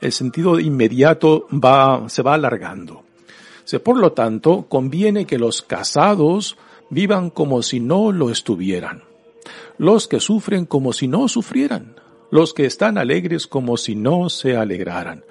El 0.00 0.12
sentido 0.12 0.58
inmediato 0.58 1.46
va, 1.52 2.08
se 2.08 2.22
va 2.22 2.34
alargando. 2.34 3.04
Por 3.82 3.98
lo 3.98 4.12
tanto, 4.12 4.66
conviene 4.68 5.26
que 5.26 5.38
los 5.38 5.62
casados 5.62 6.56
vivan 6.90 7.30
como 7.30 7.62
si 7.62 7.80
no 7.80 8.12
lo 8.12 8.30
estuvieran. 8.30 9.02
Los 9.78 10.06
que 10.06 10.20
sufren 10.20 10.66
como 10.66 10.92
si 10.92 11.08
no 11.08 11.28
sufrieran. 11.28 11.96
Los 12.30 12.54
que 12.54 12.66
están 12.66 12.98
alegres 12.98 13.46
como 13.46 13.76
si 13.76 13.94
no 13.94 14.28
se 14.28 14.56
alegraran. 14.56 15.24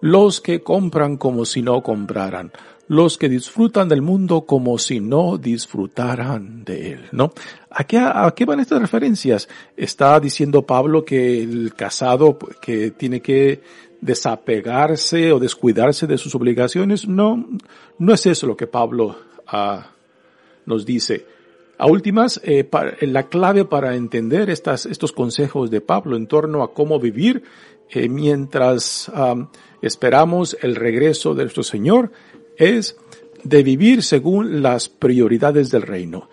Los 0.00 0.40
que 0.40 0.62
compran 0.62 1.16
como 1.16 1.44
si 1.44 1.62
no 1.62 1.82
compraran 1.82 2.52
los 2.88 3.18
que 3.18 3.28
disfrutan 3.28 3.88
del 3.88 4.00
mundo 4.02 4.46
como 4.46 4.78
si 4.78 4.98
no 4.98 5.36
disfrutaran 5.36 6.64
de 6.64 6.92
él, 6.92 7.04
¿no? 7.12 7.32
¿A 7.70 7.84
qué, 7.84 7.98
a 7.98 8.32
qué 8.34 8.46
van 8.46 8.60
estas 8.60 8.80
referencias? 8.80 9.48
Está 9.76 10.18
diciendo 10.18 10.62
Pablo 10.66 11.04
que 11.04 11.42
el 11.42 11.74
casado 11.74 12.38
que 12.60 12.90
tiene 12.92 13.20
que 13.20 13.60
desapegarse 14.00 15.32
o 15.32 15.38
descuidarse 15.38 16.06
de 16.06 16.16
sus 16.16 16.34
obligaciones. 16.34 17.06
No, 17.06 17.46
no 17.98 18.14
es 18.14 18.24
eso 18.24 18.46
lo 18.46 18.56
que 18.56 18.66
Pablo 18.66 19.16
ah, 19.46 19.90
nos 20.64 20.86
dice. 20.86 21.26
A 21.78 21.86
últimas, 21.86 22.40
eh, 22.42 22.68
la 23.02 23.28
clave 23.28 23.64
para 23.64 23.94
entender 23.94 24.50
estos 24.50 25.12
consejos 25.12 25.70
de 25.70 25.80
Pablo 25.80 26.16
en 26.16 26.26
torno 26.26 26.64
a 26.64 26.74
cómo 26.74 26.98
vivir 26.98 27.44
eh, 27.88 28.08
mientras 28.08 29.10
esperamos 29.80 30.56
el 30.60 30.74
regreso 30.74 31.34
de 31.34 31.44
nuestro 31.44 31.62
Señor 31.62 32.10
es 32.56 32.96
de 33.44 33.62
vivir 33.62 34.02
según 34.02 34.60
las 34.60 34.88
prioridades 34.88 35.70
del 35.70 35.82
reino. 35.82 36.28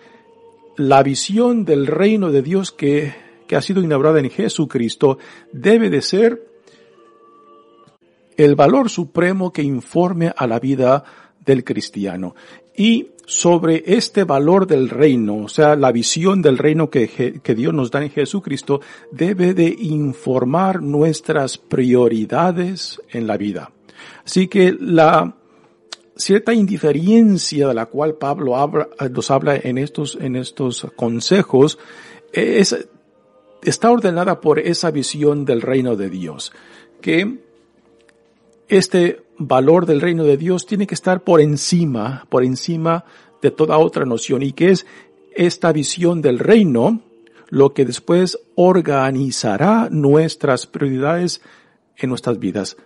La 0.76 1.04
visión 1.04 1.64
del 1.64 1.86
reino 1.86 2.32
de 2.32 2.42
Dios 2.42 2.72
que, 2.72 3.14
que 3.46 3.54
ha 3.54 3.62
sido 3.62 3.80
inaugurada 3.80 4.18
en 4.18 4.30
Jesucristo 4.30 5.18
debe 5.52 5.90
de 5.90 6.02
ser 6.02 6.44
el 8.36 8.54
valor 8.54 8.90
supremo 8.90 9.52
que 9.52 9.62
informe 9.62 10.32
a 10.36 10.46
la 10.46 10.58
vida 10.58 11.04
del 11.46 11.64
cristiano. 11.64 12.34
Y 12.76 13.12
sobre 13.24 13.82
este 13.86 14.24
valor 14.24 14.66
del 14.66 14.90
reino, 14.90 15.36
o 15.44 15.48
sea, 15.48 15.76
la 15.76 15.92
visión 15.92 16.42
del 16.42 16.58
reino 16.58 16.90
que, 16.90 17.40
Dios 17.56 17.72
nos 17.72 17.90
da 17.90 18.02
en 18.02 18.10
Jesucristo, 18.10 18.80
debe 19.10 19.54
de 19.54 19.74
informar 19.80 20.82
nuestras 20.82 21.56
prioridades 21.56 23.00
en 23.10 23.26
la 23.26 23.36
vida. 23.36 23.72
Así 24.24 24.48
que 24.48 24.76
la, 24.78 25.36
cierta 26.16 26.52
indiferencia 26.52 27.68
de 27.68 27.74
la 27.74 27.86
cual 27.86 28.14
Pablo 28.14 28.56
habla, 28.56 28.88
nos 29.10 29.30
habla 29.30 29.56
en 29.56 29.78
estos, 29.78 30.18
en 30.20 30.36
estos 30.36 30.86
consejos, 30.96 31.78
es, 32.32 32.88
está 33.62 33.90
ordenada 33.90 34.40
por 34.40 34.58
esa 34.58 34.90
visión 34.90 35.44
del 35.44 35.62
reino 35.62 35.96
de 35.96 36.10
Dios, 36.10 36.52
que 37.00 37.38
este 38.68 39.25
valor 39.38 39.86
del 39.86 40.00
reino 40.00 40.24
de 40.24 40.36
Dios 40.36 40.66
tiene 40.66 40.86
que 40.86 40.94
estar 40.94 41.22
por 41.22 41.40
encima, 41.40 42.26
por 42.28 42.44
encima 42.44 43.04
de 43.42 43.50
toda 43.50 43.78
otra 43.78 44.04
noción 44.04 44.42
y 44.42 44.52
que 44.52 44.70
es 44.70 44.86
esta 45.34 45.72
visión 45.72 46.22
del 46.22 46.38
reino 46.38 47.02
lo 47.48 47.74
que 47.74 47.84
después 47.84 48.38
organizará 48.54 49.88
nuestras 49.90 50.66
prioridades 50.66 51.42
en 51.96 52.08
nuestras 52.08 52.38
vidas, 52.38 52.76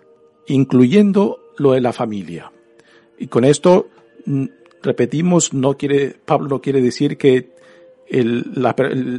incluyendo 0.47 1.41
lo 1.57 1.73
de 1.73 1.81
la 1.81 1.93
familia. 1.93 2.53
Y 3.19 3.29
con 3.29 3.45
esto, 3.45 3.89
mm, 4.27 4.47
repetimos, 4.83 5.53
no 5.53 5.77
quiere, 5.77 6.17
Pablo 6.25 6.49
no 6.49 6.61
quiere 6.61 6.83
decir 6.83 7.17
que 7.17 7.53
la, 8.11 8.75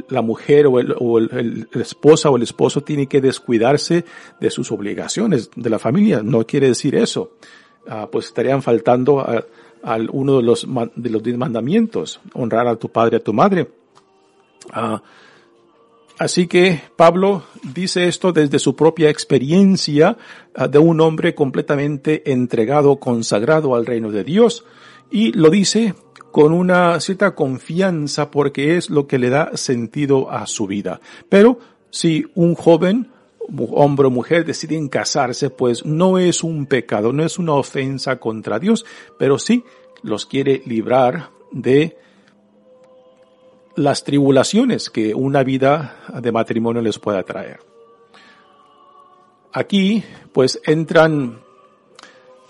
la, 0.08 0.22
mujer 0.22 0.66
o, 0.66 0.78
el, 0.78 0.94
o 0.98 1.18
el, 1.18 1.68
esposa 1.74 2.30
o 2.30 2.36
el 2.36 2.42
esposo 2.42 2.82
tiene 2.82 3.06
que 3.06 3.20
descuidarse 3.20 4.04
de 4.38 4.50
sus 4.50 4.70
obligaciones 4.70 5.50
de 5.56 5.70
la 5.70 5.78
familia. 5.78 6.22
No 6.22 6.46
quiere 6.46 6.68
decir 6.68 6.94
eso. 6.94 7.32
ah, 7.88 8.08
pues 8.12 8.26
estarían 8.26 8.62
faltando 8.62 9.20
a, 9.20 9.44
uno 10.12 10.36
de 10.36 10.42
los, 10.42 10.66
de 10.94 11.10
los 11.10 11.22
diez 11.22 11.36
mandamientos, 11.36 12.20
honrar 12.34 12.68
a 12.68 12.76
tu 12.76 12.88
padre 12.90 13.16
a 13.16 13.20
tu 13.20 13.32
madre. 13.32 13.68
Ah, 14.70 15.02
así 16.18 16.46
que 16.46 16.82
Pablo 16.94 17.44
dice 17.74 18.06
esto 18.06 18.32
desde 18.32 18.58
su 18.58 18.76
propia 18.76 19.10
experiencia 19.10 20.16
ah, 20.54 20.68
de 20.68 20.78
un 20.78 21.00
hombre 21.00 21.34
completamente 21.34 22.30
entregado, 22.30 22.96
consagrado 22.96 23.74
al 23.74 23.86
reino 23.86 24.12
de 24.12 24.22
Dios, 24.22 24.64
y 25.10 25.32
lo 25.32 25.50
dice 25.50 25.94
con 26.32 26.52
una 26.52 26.98
cierta 26.98 27.34
confianza 27.34 28.30
porque 28.30 28.76
es 28.76 28.90
lo 28.90 29.06
que 29.06 29.18
le 29.18 29.30
da 29.30 29.56
sentido 29.56 30.30
a 30.30 30.46
su 30.46 30.66
vida. 30.66 31.00
Pero 31.28 31.58
si 31.90 32.24
un 32.34 32.54
joven, 32.54 33.10
hombre 33.70 34.06
o 34.06 34.10
mujer 34.10 34.44
deciden 34.44 34.88
casarse, 34.88 35.50
pues 35.50 35.84
no 35.84 36.18
es 36.18 36.42
un 36.42 36.66
pecado, 36.66 37.12
no 37.12 37.22
es 37.22 37.38
una 37.38 37.52
ofensa 37.52 38.18
contra 38.18 38.58
Dios, 38.58 38.84
pero 39.18 39.38
sí 39.38 39.62
los 40.02 40.26
quiere 40.26 40.62
librar 40.64 41.30
de 41.52 41.98
las 43.76 44.02
tribulaciones 44.02 44.90
que 44.90 45.14
una 45.14 45.42
vida 45.42 45.96
de 46.20 46.32
matrimonio 46.32 46.82
les 46.82 46.98
pueda 46.98 47.22
traer. 47.22 47.60
Aquí, 49.52 50.02
pues, 50.32 50.60
entran 50.64 51.40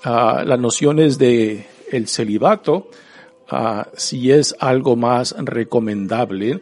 ah, 0.05 0.45
las 0.47 0.59
nociones 0.59 1.19
de 1.19 1.67
el 1.91 2.07
celibato, 2.09 2.89
ah, 3.53 3.89
si 3.95 4.33
es 4.33 4.57
algo 4.59 4.97
más 4.97 5.35
recomendable, 5.39 6.61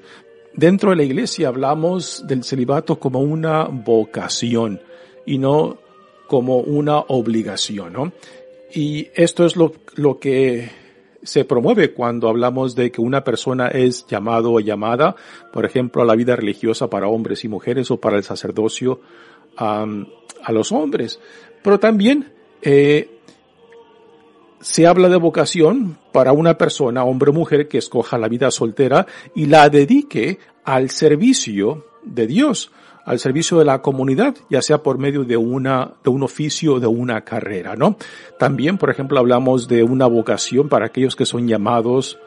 Dentro 0.53 0.91
de 0.91 0.97
la 0.97 1.05
iglesia 1.05 1.49
hablamos 1.49 2.25
del 2.27 2.43
celibato 2.43 2.99
como 2.99 3.21
una 3.21 3.65
vocación 3.65 4.81
y 5.25 5.39
no 5.39 5.79
como 6.27 6.59
una 6.59 6.99
obligación, 6.99 7.93
¿no? 7.93 8.13
Y 8.73 9.09
esto 9.15 9.45
es 9.47 9.57
lo, 9.57 9.73
lo 9.95 10.19
que 10.19 10.71
se 11.23 11.45
promueve 11.45 11.93
cuando 11.93 12.29
hablamos 12.29 12.75
de 12.75 12.91
que 12.91 13.01
una 13.01 13.23
persona 13.23 13.69
es 13.69 14.07
llamado 14.07 14.53
o 14.53 14.61
llamada, 14.61 15.15
por 15.53 15.65
ejemplo, 15.65 16.03
a 16.03 16.05
la 16.05 16.17
vida 16.17 16.35
religiosa 16.35 16.89
para 16.89 17.09
hombres 17.09 17.45
y 17.45 17.49
mujeres 17.49 17.91
o 17.91 18.01
para 18.01 18.17
el 18.17 18.25
sacerdocio 18.25 19.01
a 19.57 19.87
los 20.49 20.73
hombres. 20.73 21.21
Pero 21.63 21.79
también 21.79 22.33
eh, 22.63 23.20
se 24.61 24.87
habla 24.87 25.09
de 25.09 25.17
vocación 25.17 25.99
para 26.13 26.33
una 26.33 26.59
persona, 26.59 27.05
hombre 27.05 27.31
o 27.31 27.33
mujer, 27.33 27.69
que 27.69 27.79
escoja 27.79 28.19
la 28.19 28.29
vida 28.29 28.51
soltera 28.51 29.07
y 29.35 29.47
la 29.47 29.69
dedique 29.69 30.39
al 30.65 30.91
servicio 30.91 31.87
de 32.03 32.27
Dios, 32.27 32.71
al 33.05 33.19
servicio 33.19 33.59
de 33.59 33.65
la 33.65 33.81
comunidad, 33.81 34.37
ya 34.51 34.61
sea 34.63 34.83
por 34.83 34.99
medio 34.99 35.25
de 35.25 35.37
una, 35.37 35.95
de 36.05 36.11
un 36.11 36.23
oficio 36.23 36.75
o 36.75 36.81
de 36.81 36.87
una 36.87 37.23
carrera, 37.23 37.75
¿no? 37.75 37.97
También, 38.39 38.77
por 38.77 38.91
ejemplo, 38.91 39.19
hablamos 39.19 39.67
de 39.67 39.83
una 39.83 40.07
vocación 40.07 40.69
para 40.69 40.87
aquellos 40.87 41.17
que 41.17 41.27
son 41.27 41.49
llamados 41.49 42.19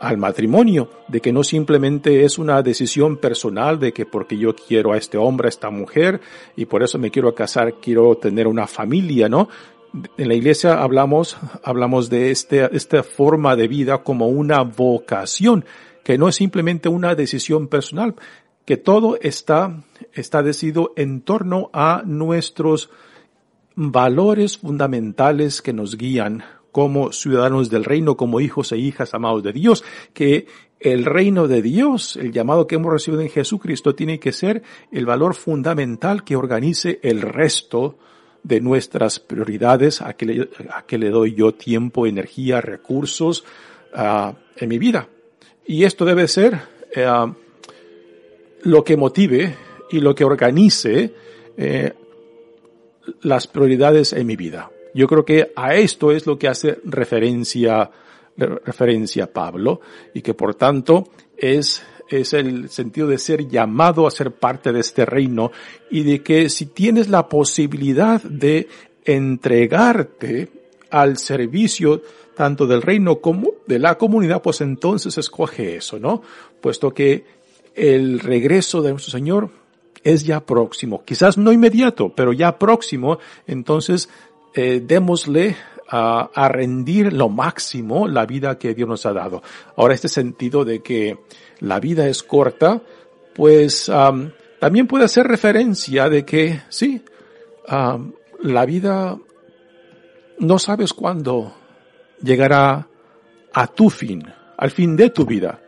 al 0.00 0.18
matrimonio, 0.18 0.90
de 1.08 1.20
que 1.20 1.32
no 1.32 1.42
simplemente 1.42 2.24
es 2.24 2.38
una 2.38 2.62
decisión 2.62 3.16
personal 3.16 3.78
de 3.78 3.92
que 3.92 4.04
porque 4.04 4.36
yo 4.36 4.54
quiero 4.54 4.92
a 4.92 4.98
este 4.98 5.16
hombre, 5.16 5.48
a 5.48 5.50
esta 5.50 5.70
mujer, 5.70 6.20
y 6.54 6.66
por 6.66 6.82
eso 6.82 6.98
me 6.98 7.10
quiero 7.10 7.34
casar, 7.34 7.74
quiero 7.80 8.14
tener 8.16 8.46
una 8.46 8.66
familia, 8.66 9.28
¿no? 9.28 9.48
En 10.16 10.28
la 10.28 10.34
iglesia 10.34 10.82
hablamos, 10.82 11.36
hablamos 11.62 12.10
de 12.10 12.30
este, 12.30 12.74
esta 12.76 13.02
forma 13.02 13.56
de 13.56 13.68
vida 13.68 14.02
como 14.02 14.28
una 14.28 14.62
vocación, 14.62 15.64
que 16.04 16.18
no 16.18 16.28
es 16.28 16.36
simplemente 16.36 16.88
una 16.88 17.14
decisión 17.14 17.68
personal, 17.68 18.14
que 18.64 18.76
todo 18.76 19.18
está, 19.20 19.84
está 20.12 20.42
decidido 20.42 20.92
en 20.96 21.20
torno 21.20 21.70
a 21.72 22.02
nuestros 22.04 22.90
valores 23.74 24.58
fundamentales 24.58 25.62
que 25.62 25.72
nos 25.72 25.96
guían 25.96 26.42
como 26.72 27.12
ciudadanos 27.12 27.70
del 27.70 27.84
reino, 27.84 28.16
como 28.16 28.40
hijos 28.40 28.72
e 28.72 28.76
hijas 28.76 29.14
amados 29.14 29.42
de 29.42 29.52
Dios, 29.52 29.82
que 30.12 30.46
el 30.78 31.06
reino 31.06 31.48
de 31.48 31.62
Dios, 31.62 32.16
el 32.16 32.32
llamado 32.32 32.66
que 32.66 32.74
hemos 32.74 32.92
recibido 32.92 33.22
en 33.22 33.30
Jesucristo, 33.30 33.94
tiene 33.94 34.18
que 34.20 34.32
ser 34.32 34.62
el 34.92 35.06
valor 35.06 35.34
fundamental 35.34 36.22
que 36.22 36.36
organice 36.36 37.00
el 37.02 37.22
resto 37.22 37.98
de 38.46 38.60
nuestras 38.60 39.18
prioridades, 39.18 40.00
a 40.00 40.12
que 40.12 40.26
le, 40.26 40.48
a 40.70 40.86
que 40.86 40.98
le 40.98 41.10
doy 41.10 41.34
yo 41.34 41.52
tiempo, 41.52 42.06
energía, 42.06 42.60
recursos 42.60 43.44
uh, 43.92 44.32
en 44.56 44.68
mi 44.68 44.78
vida. 44.78 45.08
Y 45.66 45.82
esto 45.82 46.04
debe 46.04 46.28
ser 46.28 46.54
uh, 46.96 47.32
lo 48.62 48.84
que 48.84 48.96
motive 48.96 49.56
y 49.90 49.98
lo 49.98 50.14
que 50.14 50.24
organice 50.24 51.12
eh, 51.56 51.92
las 53.22 53.48
prioridades 53.48 54.12
en 54.12 54.26
mi 54.26 54.36
vida. 54.36 54.70
Yo 54.94 55.08
creo 55.08 55.24
que 55.24 55.52
a 55.56 55.74
esto 55.74 56.12
es 56.12 56.26
lo 56.26 56.38
que 56.38 56.48
hace 56.48 56.78
referencia, 56.84 57.90
referencia 58.36 59.32
Pablo 59.32 59.80
y 60.14 60.22
que 60.22 60.34
por 60.34 60.54
tanto 60.54 61.08
es 61.36 61.82
es 62.08 62.32
el 62.32 62.68
sentido 62.68 63.06
de 63.06 63.18
ser 63.18 63.48
llamado 63.48 64.06
a 64.06 64.10
ser 64.10 64.32
parte 64.32 64.72
de 64.72 64.80
este 64.80 65.04
reino 65.04 65.50
y 65.90 66.02
de 66.02 66.22
que 66.22 66.48
si 66.48 66.66
tienes 66.66 67.08
la 67.08 67.28
posibilidad 67.28 68.22
de 68.22 68.68
entregarte 69.04 70.50
al 70.90 71.16
servicio 71.18 72.02
tanto 72.34 72.66
del 72.66 72.82
reino 72.82 73.16
como 73.16 73.52
de 73.66 73.78
la 73.78 73.96
comunidad, 73.96 74.42
pues 74.42 74.60
entonces 74.60 75.16
escoge 75.18 75.76
eso, 75.76 75.98
¿no? 75.98 76.22
Puesto 76.60 76.92
que 76.92 77.24
el 77.74 78.20
regreso 78.20 78.82
de 78.82 78.90
nuestro 78.90 79.10
Señor 79.10 79.50
es 80.04 80.24
ya 80.24 80.40
próximo, 80.44 81.02
quizás 81.04 81.36
no 81.36 81.52
inmediato, 81.52 82.12
pero 82.14 82.32
ya 82.32 82.58
próximo, 82.58 83.18
entonces 83.46 84.08
eh, 84.54 84.82
démosle 84.84 85.56
a, 85.88 86.30
a, 86.32 86.48
rendir 86.48 87.12
lo 87.12 87.28
máximo 87.28 88.06
la 88.06 88.26
vida 88.26 88.58
que 88.58 88.74
Dios 88.74 88.88
nos 88.88 89.06
ha 89.06 89.12
dado. 89.12 89.42
Ahora 89.76 89.94
este 89.94 90.08
sentido 90.08 90.64
de 90.64 90.80
que 90.80 91.18
la 91.60 91.80
vida 91.80 92.08
es 92.08 92.22
corta, 92.22 92.82
pues 93.34 93.90
también 94.58 94.86
puede 94.86 95.04
hacer 95.04 95.26
referencia 95.26 96.08
de 96.08 96.24
que 96.24 96.62
sí, 96.68 97.02
la 98.42 98.66
vida 98.66 99.18
no 100.38 100.58
sabes 100.58 100.92
cuándo 100.92 101.54
llegará 102.22 102.88
a 103.52 103.66
tu 103.68 103.90
fin, 103.90 104.22
al 104.56 104.70
fin 104.70 104.96
de 104.96 105.10
tu 105.10 105.24
vida. 105.24 105.60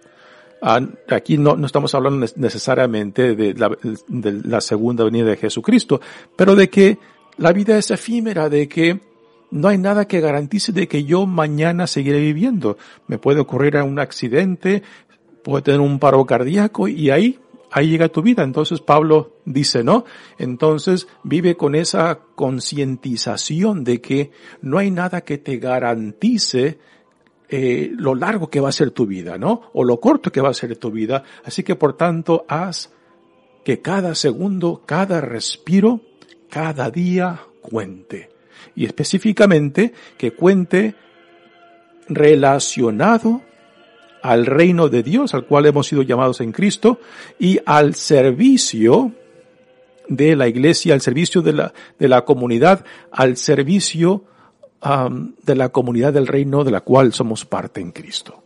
Aquí 1.08 1.38
no, 1.38 1.56
no, 1.56 1.66
estamos 1.66 1.94
hablando 1.94 2.26
necesariamente 2.36 3.36
de 3.36 3.54
la, 3.54 3.70
de 4.08 4.32
la 4.44 4.60
segunda 4.60 5.04
venida 5.04 5.26
de 5.26 5.36
Jesucristo, 5.36 6.00
pero 6.36 6.56
de 6.56 6.68
que 6.68 6.98
la 7.36 7.52
vida 7.52 7.78
es 7.78 7.90
efímera, 7.90 8.48
de 8.48 8.68
que 8.68 9.00
no 9.50 9.68
hay 9.68 9.78
nada 9.78 10.06
que 10.06 10.20
garantice 10.20 10.72
de 10.72 10.88
que 10.88 11.04
yo 11.04 11.26
mañana 11.26 11.86
seguiré 11.86 12.20
viviendo. 12.20 12.76
Me 13.06 13.18
puede 13.18 13.40
ocurrir 13.40 13.76
un 13.76 13.98
accidente, 13.98 14.82
puede 15.48 15.62
tener 15.62 15.80
un 15.80 15.98
paro 15.98 16.26
cardíaco 16.26 16.88
y 16.88 17.08
ahí, 17.08 17.38
ahí 17.70 17.88
llega 17.88 18.10
tu 18.10 18.20
vida. 18.20 18.42
Entonces 18.42 18.82
Pablo 18.82 19.38
dice, 19.46 19.82
¿no? 19.82 20.04
Entonces 20.36 21.08
vive 21.22 21.56
con 21.56 21.74
esa 21.74 22.18
concientización 22.34 23.82
de 23.82 24.02
que 24.02 24.30
no 24.60 24.76
hay 24.76 24.90
nada 24.90 25.22
que 25.22 25.38
te 25.38 25.56
garantice 25.56 26.78
eh, 27.48 27.90
lo 27.94 28.14
largo 28.14 28.50
que 28.50 28.60
va 28.60 28.68
a 28.68 28.72
ser 28.72 28.90
tu 28.90 29.06
vida, 29.06 29.38
¿no? 29.38 29.70
O 29.72 29.84
lo 29.84 29.98
corto 30.00 30.30
que 30.30 30.42
va 30.42 30.50
a 30.50 30.54
ser 30.54 30.76
tu 30.76 30.90
vida. 30.90 31.24
Así 31.42 31.62
que 31.62 31.76
por 31.76 31.96
tanto, 31.96 32.44
haz 32.46 32.92
que 33.64 33.80
cada 33.80 34.14
segundo, 34.14 34.82
cada 34.84 35.22
respiro, 35.22 36.02
cada 36.50 36.90
día 36.90 37.40
cuente. 37.62 38.28
Y 38.74 38.84
específicamente 38.84 39.94
que 40.18 40.32
cuente 40.32 40.94
relacionado 42.06 43.47
al 44.22 44.46
reino 44.46 44.88
de 44.88 45.02
Dios, 45.02 45.34
al 45.34 45.46
cual 45.46 45.66
hemos 45.66 45.86
sido 45.86 46.02
llamados 46.02 46.40
en 46.40 46.52
Cristo, 46.52 47.00
y 47.38 47.60
al 47.66 47.94
servicio 47.94 49.12
de 50.08 50.36
la 50.36 50.48
iglesia, 50.48 50.94
al 50.94 51.00
servicio 51.00 51.42
de 51.42 51.52
la, 51.52 51.72
de 51.98 52.08
la 52.08 52.24
comunidad, 52.24 52.84
al 53.10 53.36
servicio 53.36 54.24
de 55.42 55.54
la 55.56 55.70
comunidad 55.70 56.12
del 56.12 56.28
reino 56.28 56.62
de 56.62 56.70
la 56.70 56.82
cual 56.82 57.12
somos 57.12 57.44
parte 57.44 57.80
en 57.80 57.90
Cristo. 57.90 58.42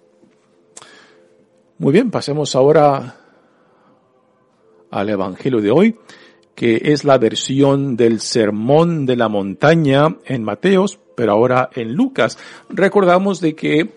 Muy 1.78 1.92
bien, 1.92 2.10
pasemos 2.10 2.56
ahora 2.56 3.16
al 4.90 5.10
Evangelio 5.10 5.60
de 5.60 5.70
hoy, 5.70 5.98
que 6.54 6.80
es 6.84 7.04
la 7.04 7.18
versión 7.18 7.96
del 7.96 8.20
Sermón 8.20 9.04
de 9.04 9.16
la 9.16 9.28
Montaña 9.28 10.16
en 10.24 10.42
Mateos, 10.42 10.98
pero 11.16 11.32
ahora 11.32 11.70
en 11.74 11.94
Lucas. 11.94 12.38
Recordamos 12.68 13.40
de 13.40 13.54
que 13.54 13.94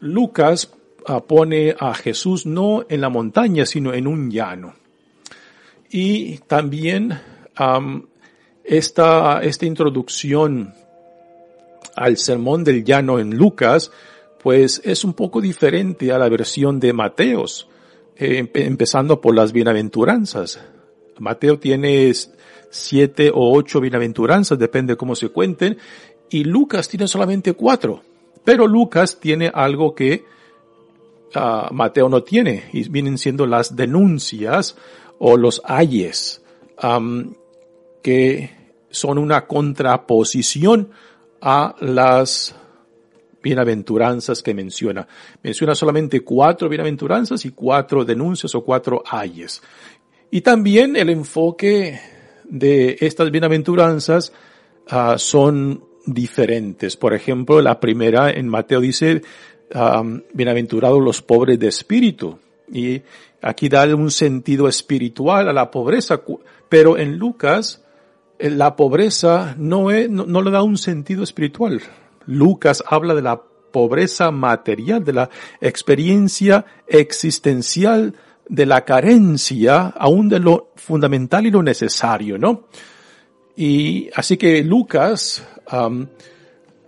Lucas 0.00 0.72
ah, 1.06 1.20
pone 1.20 1.74
a 1.78 1.94
Jesús 1.94 2.46
no 2.46 2.84
en 2.88 3.00
la 3.00 3.08
montaña, 3.08 3.66
sino 3.66 3.92
en 3.92 4.06
un 4.06 4.30
llano. 4.30 4.74
Y 5.90 6.38
también 6.38 7.20
esta, 8.64 9.40
esta 9.42 9.66
introducción 9.66 10.74
al 11.94 12.16
sermón 12.16 12.64
del 12.64 12.84
llano 12.84 13.18
en 13.18 13.36
Lucas, 13.36 13.92
pues 14.42 14.80
es 14.84 15.04
un 15.04 15.14
poco 15.14 15.40
diferente 15.40 16.12
a 16.12 16.18
la 16.18 16.28
versión 16.28 16.80
de 16.80 16.92
Mateos, 16.92 17.68
eh, 18.16 18.50
empezando 18.54 19.20
por 19.20 19.34
las 19.34 19.52
bienaventuranzas. 19.52 20.60
Mateo 21.18 21.58
tiene 21.58 22.12
siete 22.70 23.30
o 23.32 23.56
ocho 23.56 23.80
bienaventuranzas, 23.80 24.58
depende 24.58 24.94
de 24.94 24.96
cómo 24.96 25.14
se 25.14 25.28
cuenten, 25.28 25.78
y 26.28 26.44
Lucas 26.44 26.88
tiene 26.88 27.06
solamente 27.06 27.52
cuatro. 27.52 28.02
Pero 28.44 28.66
Lucas 28.66 29.18
tiene 29.18 29.50
algo 29.52 29.94
que 29.94 30.24
uh, 31.34 31.72
Mateo 31.72 32.08
no 32.08 32.22
tiene, 32.22 32.64
y 32.72 32.88
vienen 32.88 33.18
siendo 33.18 33.46
las 33.46 33.74
denuncias 33.74 34.76
o 35.18 35.36
los 35.36 35.62
ayes, 35.64 36.42
um, 36.82 37.34
que 38.02 38.50
son 38.90 39.18
una 39.18 39.46
contraposición 39.46 40.90
a 41.40 41.74
las 41.80 42.54
bienaventuranzas 43.42 44.42
que 44.42 44.54
menciona. 44.54 45.06
Menciona 45.42 45.74
solamente 45.74 46.22
cuatro 46.22 46.68
bienaventuranzas 46.68 47.44
y 47.44 47.50
cuatro 47.50 48.04
denuncias 48.04 48.54
o 48.54 48.64
cuatro 48.64 49.02
ayes. 49.08 49.62
Y 50.30 50.40
también 50.40 50.96
el 50.96 51.10
enfoque 51.10 52.00
de 52.44 52.96
estas 53.00 53.30
bienaventuranzas 53.30 54.32
uh, 54.90 55.18
son 55.18 55.84
diferentes. 56.06 56.96
Por 56.96 57.14
ejemplo, 57.14 57.60
la 57.60 57.80
primera 57.80 58.30
en 58.30 58.48
Mateo 58.48 58.80
dice, 58.80 59.22
um, 59.74 60.20
bienaventurados 60.32 61.02
los 61.02 61.22
pobres 61.22 61.58
de 61.58 61.68
espíritu. 61.68 62.38
Y 62.72 63.02
aquí 63.42 63.68
da 63.68 63.84
un 63.94 64.10
sentido 64.10 64.68
espiritual 64.68 65.48
a 65.48 65.52
la 65.52 65.70
pobreza, 65.70 66.22
pero 66.68 66.96
en 66.96 67.18
Lucas 67.18 67.82
eh, 68.38 68.50
la 68.50 68.74
pobreza 68.76 69.54
no, 69.58 69.90
no, 69.90 70.26
no 70.26 70.42
le 70.42 70.50
da 70.50 70.62
un 70.62 70.78
sentido 70.78 71.22
espiritual. 71.22 71.80
Lucas 72.26 72.82
habla 72.86 73.14
de 73.14 73.22
la 73.22 73.42
pobreza 73.70 74.30
material, 74.30 75.04
de 75.04 75.12
la 75.12 75.30
experiencia 75.60 76.64
existencial, 76.86 78.14
de 78.48 78.66
la 78.66 78.84
carencia, 78.84 79.86
aún 79.98 80.28
de 80.28 80.38
lo 80.38 80.70
fundamental 80.76 81.46
y 81.46 81.50
lo 81.50 81.62
necesario, 81.62 82.38
¿no? 82.38 82.64
Y 83.56 84.10
así 84.14 84.36
que 84.36 84.64
Lucas, 84.64 85.46
um, 85.72 86.06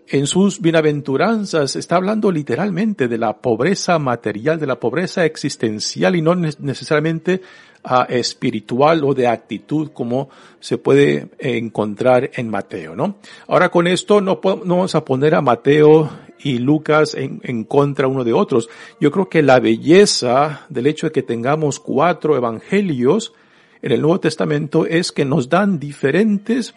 en 0.09 0.27
sus 0.27 0.61
bienaventuranzas, 0.61 1.77
está 1.77 1.97
hablando 1.97 2.31
literalmente 2.31 3.09
de 3.09 3.19
la 3.19 3.37
pobreza 3.39 3.99
material, 3.99 4.59
de 4.59 4.67
la 4.67 4.81
pobreza 4.81 5.25
existencial 5.25 6.17
y 6.17 6.23
no 6.23 6.35
necesariamente 6.35 7.41
uh, 7.85 8.05
espiritual 8.09 9.05
o 9.05 9.15
de 9.15 9.29
actitud 9.29 9.91
como 9.93 10.29
se 10.59 10.79
puede 10.79 11.29
encontrar 11.39 12.31
en 12.35 12.51
Mateo, 12.51 12.97
¿no? 12.97 13.17
Ahora 13.47 13.69
con 13.69 13.87
esto 13.87 14.21
no, 14.21 14.41
no 14.43 14.77
vamos 14.77 14.95
a 14.95 15.05
poner 15.05 15.35
a 15.35 15.43
Mateo 15.43 16.11
y 16.41 16.59
Lucas 16.59 17.15
en, 17.15 17.41
en, 17.45 17.65
contra 17.65 18.09
uno 18.09 18.25
de 18.25 18.33
otros. 18.33 18.69
Yo 19.01 19.11
creo 19.11 19.29
que 19.29 19.43
la 19.43 19.61
belleza 19.61 20.67
del 20.69 20.87
hecho 20.89 21.07
de 21.07 21.13
que 21.13 21.23
tengamos 21.23 21.81
cuatro 21.81 22.37
evangelios 22.37 23.33
en 23.83 23.93
el 23.93 24.01
Nuevo 24.01 24.21
Testamento 24.21 24.87
es 24.87 25.13
que 25.13 25.25
nos 25.25 25.49
dan 25.49 25.79
diferentes 25.79 26.75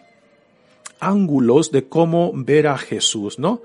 ángulos 1.00 1.70
de 1.70 1.88
cómo 1.88 2.32
ver 2.34 2.66
a 2.66 2.78
Jesús, 2.78 3.38
¿no? 3.38 3.62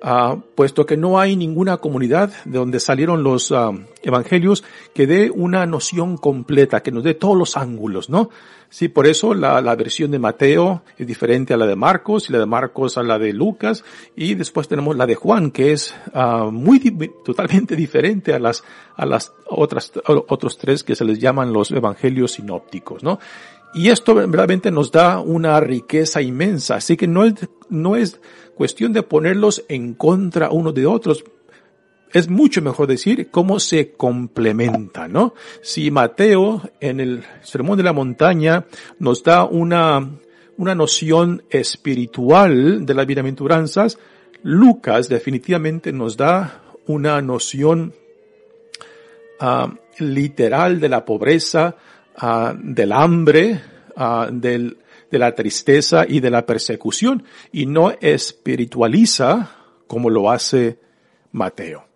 Uh, 0.00 0.40
puesto 0.54 0.86
que 0.86 0.96
no 0.96 1.18
hay 1.18 1.34
ninguna 1.34 1.78
comunidad 1.78 2.32
de 2.44 2.56
donde 2.56 2.78
salieron 2.78 3.24
los 3.24 3.50
uh, 3.50 3.76
evangelios 4.00 4.62
que 4.94 5.08
dé 5.08 5.28
una 5.28 5.66
noción 5.66 6.16
completa, 6.16 6.84
que 6.84 6.92
nos 6.92 7.02
dé 7.02 7.14
todos 7.14 7.36
los 7.36 7.56
ángulos, 7.56 8.08
¿no? 8.08 8.30
Sí, 8.70 8.88
por 8.88 9.08
eso 9.08 9.34
la, 9.34 9.60
versión 9.74 10.12
de 10.12 10.20
Mateo 10.20 10.82
es 10.98 11.06
diferente 11.06 11.52
a 11.52 11.56
la 11.56 11.66
de 11.66 11.74
Marcos 11.74 12.28
y 12.28 12.32
la 12.32 12.38
de 12.38 12.46
Marcos 12.46 12.96
a 12.96 13.02
la 13.02 13.18
de 13.18 13.32
Lucas 13.32 13.82
y 14.14 14.34
después 14.34 14.68
tenemos 14.68 14.94
la 14.94 15.06
de 15.06 15.16
Juan 15.16 15.50
que 15.50 15.72
es 15.72 15.94
uh, 16.14 16.50
muy 16.52 16.78
totalmente 17.24 17.74
diferente 17.76 18.34
a 18.34 18.38
las 18.38 18.62
a 18.94 19.04
las 19.04 19.32
otras 19.46 19.90
otros 20.04 20.58
tres 20.58 20.84
que 20.84 20.94
se 20.94 21.04
les 21.04 21.18
llaman 21.18 21.52
los 21.52 21.72
evangelios 21.72 22.32
sinópticos, 22.32 23.02
¿no? 23.02 23.18
Y 23.74 23.88
esto 23.88 24.14
verdaderamente 24.14 24.70
nos 24.70 24.92
da 24.92 25.18
una 25.18 25.58
riqueza 25.60 26.22
inmensa, 26.22 26.76
así 26.76 26.96
que 26.96 27.06
no 27.06 27.24
es 27.24 27.34
no 27.68 27.96
es 27.96 28.20
cuestión 28.58 28.92
de 28.92 29.04
ponerlos 29.04 29.64
en 29.68 29.94
contra 29.94 30.50
uno 30.50 30.72
de 30.72 30.84
otros. 30.84 31.24
Es 32.12 32.28
mucho 32.28 32.60
mejor 32.60 32.88
decir 32.88 33.30
cómo 33.30 33.60
se 33.60 33.92
complementa, 33.92 35.06
¿no? 35.06 35.34
Si 35.62 35.92
Mateo 35.92 36.68
en 36.80 36.98
el 36.98 37.22
Sermón 37.42 37.76
de 37.76 37.84
la 37.84 37.92
Montaña 37.92 38.66
nos 38.98 39.22
da 39.22 39.44
una, 39.44 40.10
una 40.56 40.74
noción 40.74 41.44
espiritual 41.50 42.84
de 42.84 42.94
las 42.94 43.06
bienaventuranzas, 43.06 43.96
Lucas 44.42 45.08
definitivamente 45.08 45.92
nos 45.92 46.16
da 46.16 46.62
una 46.86 47.22
noción 47.22 47.94
uh, 49.40 49.68
literal 50.02 50.80
de 50.80 50.88
la 50.88 51.04
pobreza, 51.04 51.76
uh, 52.20 52.54
del 52.56 52.90
hambre, 52.90 53.60
uh, 53.96 54.32
del, 54.32 54.78
de 55.10 55.18
la 55.18 55.34
tristeza 55.34 56.04
y 56.06 56.20
de 56.20 56.30
la 56.30 56.46
persecución 56.46 57.24
y 57.52 57.66
no 57.66 57.90
espiritualiza 58.00 59.56
como 59.86 60.10
lo 60.10 60.30
hace 60.30 60.78
Mateo. 61.32 61.86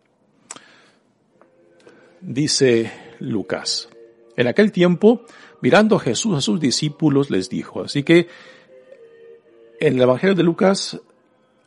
Dice 2.21 2.91
Lucas, 3.19 3.89
en 4.37 4.47
aquel 4.47 4.73
tiempo, 4.73 5.25
mirando 5.61 5.99
Jesús 5.99 6.37
a 6.37 6.41
sus 6.41 6.61
discípulos, 6.61 7.31
les 7.31 7.49
dijo, 7.49 7.83
así 7.83 8.03
que 8.03 8.29
en 9.81 9.97
el 9.97 10.03
Evangelio 10.03 10.35
de 10.35 10.43
Lucas, 10.43 11.01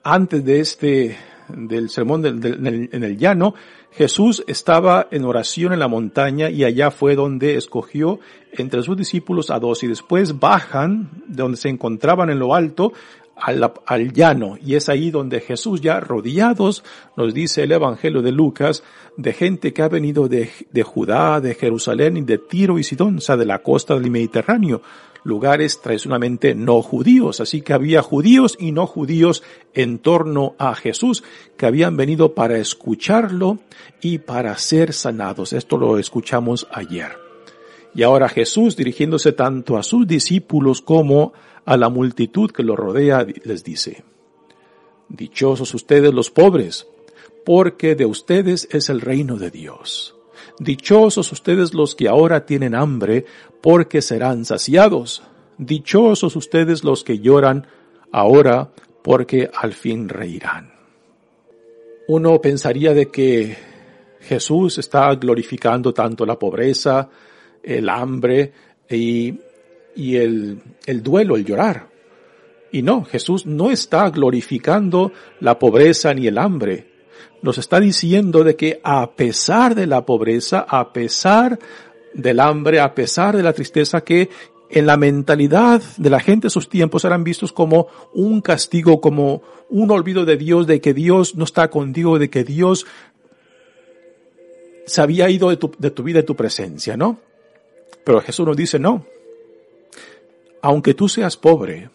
antes 0.04 0.44
de 0.46 0.60
este, 0.62 1.18
del 1.50 1.90
sermón 1.90 2.26
en 2.26 3.04
el 3.04 3.18
llano, 3.18 3.54
Jesús 3.96 4.44
estaba 4.48 5.08
en 5.12 5.24
oración 5.24 5.72
en 5.72 5.80
la 5.80 5.88
montaña 5.88 6.50
y 6.50 6.66
allá 6.66 6.92
fue 6.92 7.16
donde 7.16 7.56
escogió 7.56 8.20
entre 8.52 8.84
sus 8.84 8.98
discípulos 8.98 9.50
a 9.50 9.60
dos 9.60 9.84
y 9.84 9.88
después 9.88 10.38
bajan 10.38 11.10
de 11.28 11.44
donde 11.44 11.58
se 11.58 11.70
encontraban 11.70 12.30
en 12.30 12.40
lo 12.40 12.54
alto 12.54 12.92
al, 13.38 13.72
al, 13.86 14.12
llano. 14.12 14.58
Y 14.62 14.76
es 14.76 14.90
ahí 14.90 15.12
donde 15.12 15.40
Jesús 15.40 15.80
ya 15.80 16.02
rodeados, 16.02 16.84
nos 17.16 17.34
dice 17.34 17.64
el 17.64 17.72
Evangelio 17.72 18.22
de 18.22 18.34
Lucas, 18.34 18.84
de 19.16 19.32
gente 19.32 19.72
que 19.72 19.82
ha 19.82 19.88
venido 19.88 20.28
de, 20.28 20.50
de 20.72 20.84
Judá, 20.84 21.40
de 21.40 21.56
Jerusalén 21.56 22.18
y 22.18 22.22
de 22.22 22.38
Tiro 22.38 22.78
y 22.78 22.84
Sidón, 22.84 23.18
o 23.18 23.22
sea, 23.22 23.38
de 23.38 23.46
la 23.46 23.60
costa 23.60 23.94
del 23.94 24.12
Mediterráneo, 24.12 24.82
lugares 25.26 25.82
tradicionalmente 25.82 26.56
no 26.56 26.82
judíos. 26.82 27.42
Así 27.42 27.62
que 27.62 27.74
había 27.74 28.02
judíos 28.02 28.56
y 28.58 28.72
no 28.72 28.88
judíos 28.88 29.44
en 29.74 30.00
torno 30.00 30.56
a 30.58 30.76
Jesús 30.76 31.24
que 31.58 31.66
habían 31.66 31.98
venido 31.98 32.34
para 32.34 32.58
escucharlo 32.58 33.60
y 34.02 34.20
para 34.20 34.58
ser 34.58 34.94
sanados. 34.94 35.52
Esto 35.52 35.78
lo 35.78 35.98
escuchamos 35.98 36.68
ayer. 36.72 37.18
Y 37.94 38.04
ahora 38.04 38.30
Jesús, 38.30 38.78
dirigiéndose 38.78 39.32
tanto 39.32 39.78
a 39.78 39.84
sus 39.84 40.08
discípulos 40.08 40.82
como 40.82 41.34
a 41.66 41.76
la 41.76 41.90
multitud 41.90 42.52
que 42.52 42.64
lo 42.64 42.76
rodea, 42.76 43.26
les 43.44 43.64
dice, 43.64 44.04
Dichosos 45.10 45.74
ustedes 45.74 46.14
los 46.14 46.30
pobres, 46.30 46.88
porque 47.46 47.96
de 47.96 48.06
ustedes 48.06 48.68
es 48.72 48.90
el 48.90 49.02
reino 49.02 49.38
de 49.38 49.50
Dios. 49.50 50.15
Dichosos 50.60 51.32
ustedes 51.32 51.74
los 51.74 51.96
que 51.96 52.08
ahora 52.08 52.46
tienen 52.46 52.76
hambre, 52.76 53.26
porque 53.62 54.02
serán 54.02 54.46
saciados. 54.46 55.24
Dichosos 55.58 56.36
ustedes 56.36 56.84
los 56.84 57.04
que 57.04 57.20
lloran 57.20 57.68
ahora, 58.12 58.72
porque 59.04 59.50
al 59.54 59.74
fin 59.74 60.10
reirán. 60.10 60.74
Uno 62.08 62.40
pensaría 62.40 62.94
de 62.94 63.08
que 63.08 63.58
Jesús 64.22 64.78
está 64.78 65.14
glorificando 65.16 65.94
tanto 65.94 66.26
la 66.26 66.38
pobreza, 66.38 67.10
el 67.64 67.90
hambre 67.90 68.52
y, 68.90 69.36
el 70.16 70.62
duelo, 71.02 71.36
el 71.36 71.46
llorar. 71.46 71.90
Y 72.72 72.82
no, 72.82 73.04
Jesús 73.06 73.46
no 73.46 73.72
está 73.72 74.10
glorificando 74.10 75.12
la 75.40 75.58
pobreza 75.58 76.14
ni 76.14 76.28
el 76.28 76.38
hambre 76.38 76.95
nos 77.42 77.58
está 77.58 77.80
diciendo 77.80 78.44
de 78.44 78.56
que 78.56 78.80
a 78.84 79.12
pesar 79.12 79.76
de 79.76 79.88
la 79.88 80.06
pobreza, 80.06 80.66
a 80.68 80.92
pesar 80.94 81.60
del 82.14 82.40
hambre, 82.40 82.80
a 82.80 82.96
pesar 82.96 83.36
de 83.36 83.44
la 83.44 83.54
tristeza 83.54 84.02
que 84.02 84.30
en 84.70 84.86
la 84.86 84.98
mentalidad 84.98 85.82
de 85.98 86.10
la 86.10 86.20
gente 86.20 86.48
esos 86.48 86.70
tiempos 86.70 87.06
eran 87.06 87.24
vistos 87.24 87.52
como 87.54 87.88
un 88.14 88.42
castigo, 88.42 89.00
como 89.00 89.44
un 89.70 89.92
olvido 89.92 90.26
de 90.26 90.38
Dios, 90.38 90.68
de 90.68 90.82
que 90.82 90.94
Dios 90.94 91.36
no 91.36 91.44
está 91.44 91.70
contigo, 91.70 92.18
de 92.20 92.30
que 92.30 92.44
Dios 92.44 92.86
se 94.86 95.02
había 95.02 95.30
ido 95.30 95.50
de 95.50 95.58
tu, 95.58 95.72
de 95.78 95.92
tu 95.92 96.04
vida, 96.04 96.20
de 96.20 96.24
tu 96.24 96.36
presencia, 96.36 96.98
¿no? 96.98 97.20
Pero 98.04 98.22
Jesús 98.22 98.46
nos 98.46 98.56
dice, 98.56 98.80
no. 98.80 99.06
Aunque 100.62 100.94
tú 100.94 101.10
seas 101.10 101.38
pobre, 101.38 101.90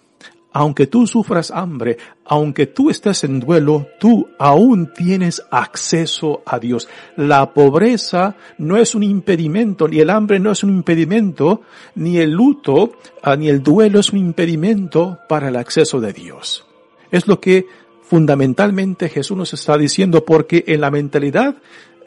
aunque 0.53 0.87
tú 0.87 1.07
sufras 1.07 1.51
hambre, 1.51 1.97
aunque 2.25 2.67
tú 2.67 2.91
estés 2.91 3.25
en 3.25 3.41
duelo, 3.41 3.87
tú 3.99 4.29
aún 4.39 4.93
tienes 4.93 5.43
acceso 5.51 6.43
a 6.45 6.59
Dios. 6.59 6.89
La 7.17 7.53
pobreza 7.53 8.37
no 8.59 8.77
es 8.77 8.95
un 8.95 9.03
impedimento, 9.03 9.87
ni 9.89 10.01
el 10.01 10.11
hambre 10.11 10.41
no 10.41 10.51
es 10.51 10.65
un 10.65 10.71
impedimento, 10.71 11.63
ni 11.95 12.19
el 12.19 12.31
luto, 12.31 12.93
ah, 13.23 13.37
ni 13.37 13.49
el 13.49 13.63
duelo 13.63 14.01
es 14.01 14.13
un 14.13 14.19
impedimento 14.19 15.19
para 15.29 15.49
el 15.49 15.57
acceso 15.57 16.01
de 16.01 16.13
Dios. 16.13 16.67
Es 17.11 17.27
lo 17.27 17.41
que 17.41 17.67
fundamentalmente 18.03 19.09
Jesús 19.09 19.37
nos 19.37 19.55
está 19.55 19.79
diciendo 19.79 20.25
porque 20.25 20.65
en 20.67 20.81
la 20.81 20.91
mentalidad 20.91 21.57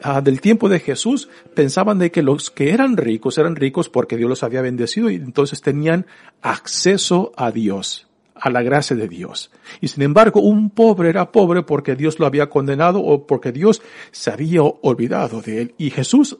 ah, 0.02 0.20
del 0.20 0.42
tiempo 0.42 0.68
de 0.68 0.80
Jesús 0.80 1.30
pensaban 1.54 1.98
de 1.98 2.10
que 2.10 2.22
los 2.22 2.50
que 2.50 2.72
eran 2.72 2.98
ricos 2.98 3.38
eran 3.38 3.56
ricos 3.56 3.88
porque 3.88 4.18
Dios 4.18 4.28
los 4.28 4.42
había 4.42 4.60
bendecido 4.60 5.08
y 5.08 5.14
entonces 5.14 5.62
tenían 5.62 6.04
acceso 6.42 7.32
a 7.36 7.50
Dios, 7.50 8.06
a 8.44 8.50
la 8.50 8.62
gracia 8.62 8.94
de 8.94 9.08
Dios. 9.08 9.50
Y 9.80 9.88
sin 9.88 10.02
embargo, 10.02 10.38
un 10.42 10.68
pobre 10.68 11.08
era 11.08 11.32
pobre 11.32 11.62
porque 11.62 11.96
Dios 11.96 12.18
lo 12.18 12.26
había 12.26 12.50
condenado 12.50 13.00
o 13.00 13.26
porque 13.26 13.52
Dios 13.52 13.80
se 14.10 14.30
había 14.30 14.60
olvidado 14.62 15.40
de 15.40 15.62
él. 15.62 15.74
Y 15.78 15.88
Jesús 15.88 16.36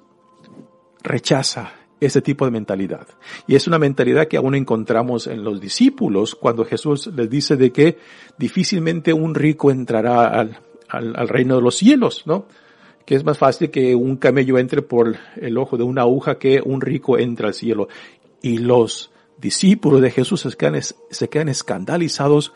rechaza 1.03 1.73
ese 2.01 2.21
tipo 2.21 2.45
de 2.45 2.51
mentalidad. 2.51 3.09
Y 3.47 3.55
es 3.55 3.67
una 3.67 3.79
mentalidad 3.79 4.29
que 4.29 4.37
aún 4.37 4.55
encontramos 4.55 5.27
en 5.27 5.43
los 5.43 5.63
discípulos 5.63 6.35
cuando 6.35 6.67
Jesús 6.67 7.07
les 7.07 7.31
dice 7.31 7.57
de 7.57 7.73
que 7.73 7.97
difícilmente 8.37 9.15
un 9.15 9.35
rico 9.35 9.71
entrará 9.71 10.27
al, 10.27 10.61
al, 10.91 11.27
reino 11.27 11.57
de 11.57 11.63
los 11.63 11.77
cielos, 11.77 12.25
¿no? 12.27 12.45
Que 13.07 13.15
es 13.15 13.25
más 13.25 13.39
fácil 13.39 13.71
que 13.71 13.95
un 13.95 14.19
camello 14.19 14.59
entre 14.59 14.83
por 14.83 15.17
el 15.37 15.57
ojo 15.57 15.79
de 15.79 15.85
una 15.85 16.03
aguja 16.03 16.39
que 16.39 16.61
un 16.63 16.83
rico 16.83 17.17
entre 17.17 17.47
al 17.47 17.55
cielo. 17.55 17.89
Y 18.43 18.59
los 18.59 19.11
discípulos 19.39 20.01
de 20.01 20.11
Jesús 20.11 20.47
se 21.11 21.29
quedan, 21.29 21.49
escandalizados 21.49 22.53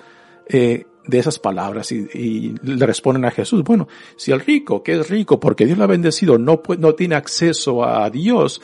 eh, 0.49 0.87
de 1.07 1.19
esas 1.19 1.39
palabras 1.39 1.91
y, 1.93 2.07
y, 2.13 2.55
le 2.63 2.87
responden 2.87 3.25
a 3.25 3.31
Jesús, 3.31 3.63
bueno, 3.65 3.89
si 4.17 4.31
el 4.31 4.41
rico, 4.41 4.83
que 4.83 5.01
es 5.01 5.09
rico 5.09 5.41
porque 5.41 5.65
Dios 5.65 5.79
lo 5.79 5.85
ha 5.85 5.89
bendecido, 5.89 6.39
no, 6.39 6.63
no 6.79 6.95
tiene 6.95 7.15
acceso 7.15 7.83
a 7.85 8.11
Dios, 8.11 8.61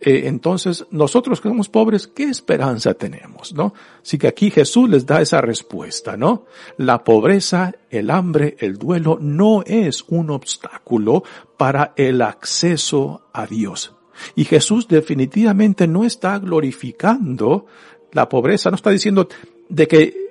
eh, 0.00 0.22
entonces 0.24 0.86
nosotros 0.90 1.40
que 1.40 1.48
somos 1.48 1.68
pobres, 1.68 2.06
¿qué 2.06 2.24
esperanza 2.24 2.94
tenemos? 2.94 3.52
¿No? 3.52 3.74
Así 4.02 4.16
que 4.16 4.28
aquí 4.28 4.50
Jesús 4.50 4.88
les 4.88 5.04
da 5.04 5.20
esa 5.20 5.42
respuesta, 5.42 6.16
¿no? 6.16 6.46
La 6.78 7.04
pobreza, 7.04 7.74
el 7.90 8.10
hambre, 8.10 8.56
el 8.60 8.78
duelo 8.78 9.18
no 9.20 9.62
es 9.66 10.04
un 10.08 10.30
obstáculo 10.30 11.22
para 11.58 11.92
el 11.96 12.22
acceso 12.22 13.28
a 13.34 13.46
Dios. 13.46 13.94
Y 14.34 14.44
Jesús 14.44 14.88
definitivamente 14.88 15.86
no 15.86 16.04
está 16.04 16.38
glorificando 16.38 17.66
la 18.12 18.28
pobreza, 18.28 18.70
no 18.70 18.76
está 18.76 18.90
diciendo 18.90 19.28
de 19.68 19.86
que 19.86 20.30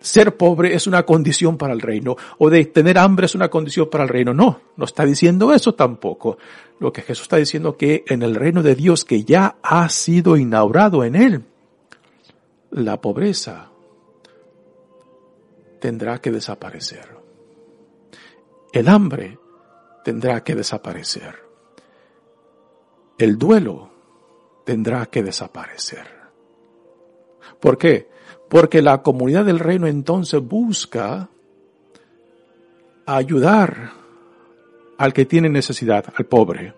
ser 0.00 0.36
pobre 0.36 0.74
es 0.74 0.86
una 0.86 1.04
condición 1.04 1.56
para 1.56 1.72
el 1.72 1.80
reino 1.80 2.14
o 2.36 2.50
de 2.50 2.66
tener 2.66 2.98
hambre 2.98 3.24
es 3.24 3.34
una 3.34 3.48
condición 3.48 3.88
para 3.90 4.04
el 4.04 4.10
reino. 4.10 4.34
No, 4.34 4.60
no 4.76 4.84
está 4.84 5.04
diciendo 5.04 5.52
eso 5.52 5.74
tampoco. 5.74 6.36
Lo 6.78 6.92
que 6.92 7.02
Jesús 7.02 7.22
está 7.22 7.36
diciendo 7.36 7.76
que 7.76 8.04
en 8.06 8.22
el 8.22 8.34
reino 8.34 8.62
de 8.62 8.74
Dios 8.74 9.04
que 9.04 9.24
ya 9.24 9.56
ha 9.62 9.88
sido 9.88 10.36
inaugurado 10.36 11.04
en 11.04 11.16
él, 11.16 11.44
la 12.70 13.00
pobreza 13.00 13.70
tendrá 15.80 16.20
que 16.20 16.30
desaparecer. 16.30 17.08
El 18.72 18.88
hambre 18.88 19.38
tendrá 20.04 20.42
que 20.42 20.54
desaparecer. 20.54 21.43
El 23.18 23.38
duelo 23.38 23.90
tendrá 24.64 25.06
que 25.06 25.22
desaparecer. 25.22 26.06
¿Por 27.60 27.78
qué? 27.78 28.08
Porque 28.48 28.82
la 28.82 29.02
comunidad 29.02 29.44
del 29.44 29.58
reino 29.58 29.86
entonces 29.86 30.42
busca 30.42 31.28
ayudar 33.06 33.92
al 34.98 35.12
que 35.12 35.24
tiene 35.26 35.48
necesidad, 35.48 36.04
al 36.16 36.26
pobre. 36.26 36.74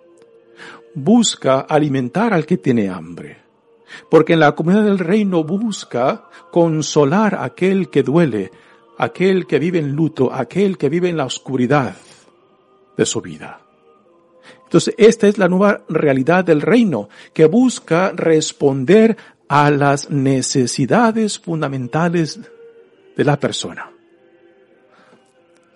Busca 0.95 1.61
alimentar 1.61 2.33
al 2.33 2.47
que 2.47 2.59
tiene 2.59 2.89
hambre. 2.89 3.39
Porque 4.11 4.35
en 4.35 4.41
la 4.41 4.55
comunidad 4.55 4.85
del 4.85 4.99
reino 4.99 5.45
busca 5.45 6.29
consolar 6.51 7.35
a 7.35 7.45
aquel 7.45 7.89
que 7.89 8.03
duele, 8.03 8.51
aquel 8.99 9.47
que 9.47 9.59
vive 9.59 9.79
en 9.79 9.93
luto, 9.93 10.33
aquel 10.33 10.77
que 10.77 10.89
vive 10.89 11.09
en 11.09 11.17
la 11.17 11.25
oscuridad 11.25 11.97
de 12.97 13.07
su 13.07 13.21
vida. 13.21 13.66
Entonces, 14.67 14.95
esta 14.99 15.29
es 15.29 15.39
la 15.39 15.49
nueva 15.49 15.85
realidad 15.89 16.45
del 16.45 16.61
reino, 16.61 17.09
que 17.33 17.47
busca 17.47 18.13
responder 18.15 19.17
a 19.49 19.71
las 19.71 20.11
necesidades 20.11 21.39
fundamentales 21.39 22.41
de 23.17 23.25
la 23.25 23.39
persona. 23.39 23.91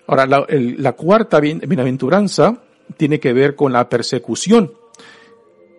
Ahora, 0.09 0.27
la, 0.27 0.93
cuarta 0.95 1.39
bienaventuranza 1.39 2.61
tiene 2.97 3.21
que 3.21 3.33
ver 3.33 3.55
con 3.55 3.73
la 3.73 3.89
persecución. 3.89 4.73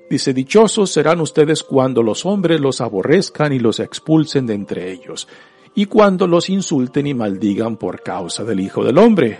Dice, 0.09 0.33
dichosos 0.33 0.89
serán 0.89 1.19
ustedes 1.19 1.63
cuando 1.63 2.01
los 2.01 2.25
hombres 2.25 2.61
los 2.61 2.79
aborrezcan 2.79 3.51
y 3.51 3.59
los 3.59 3.81
expulsen 3.81 4.45
de 4.45 4.53
entre 4.53 4.89
ellos, 4.89 5.27
y 5.75 5.85
cuando 5.87 6.27
los 6.27 6.49
insulten 6.49 7.07
y 7.07 7.13
maldigan 7.13 7.75
por 7.75 8.03
causa 8.03 8.45
del 8.45 8.61
Hijo 8.61 8.85
del 8.85 8.97
Hombre. 8.97 9.37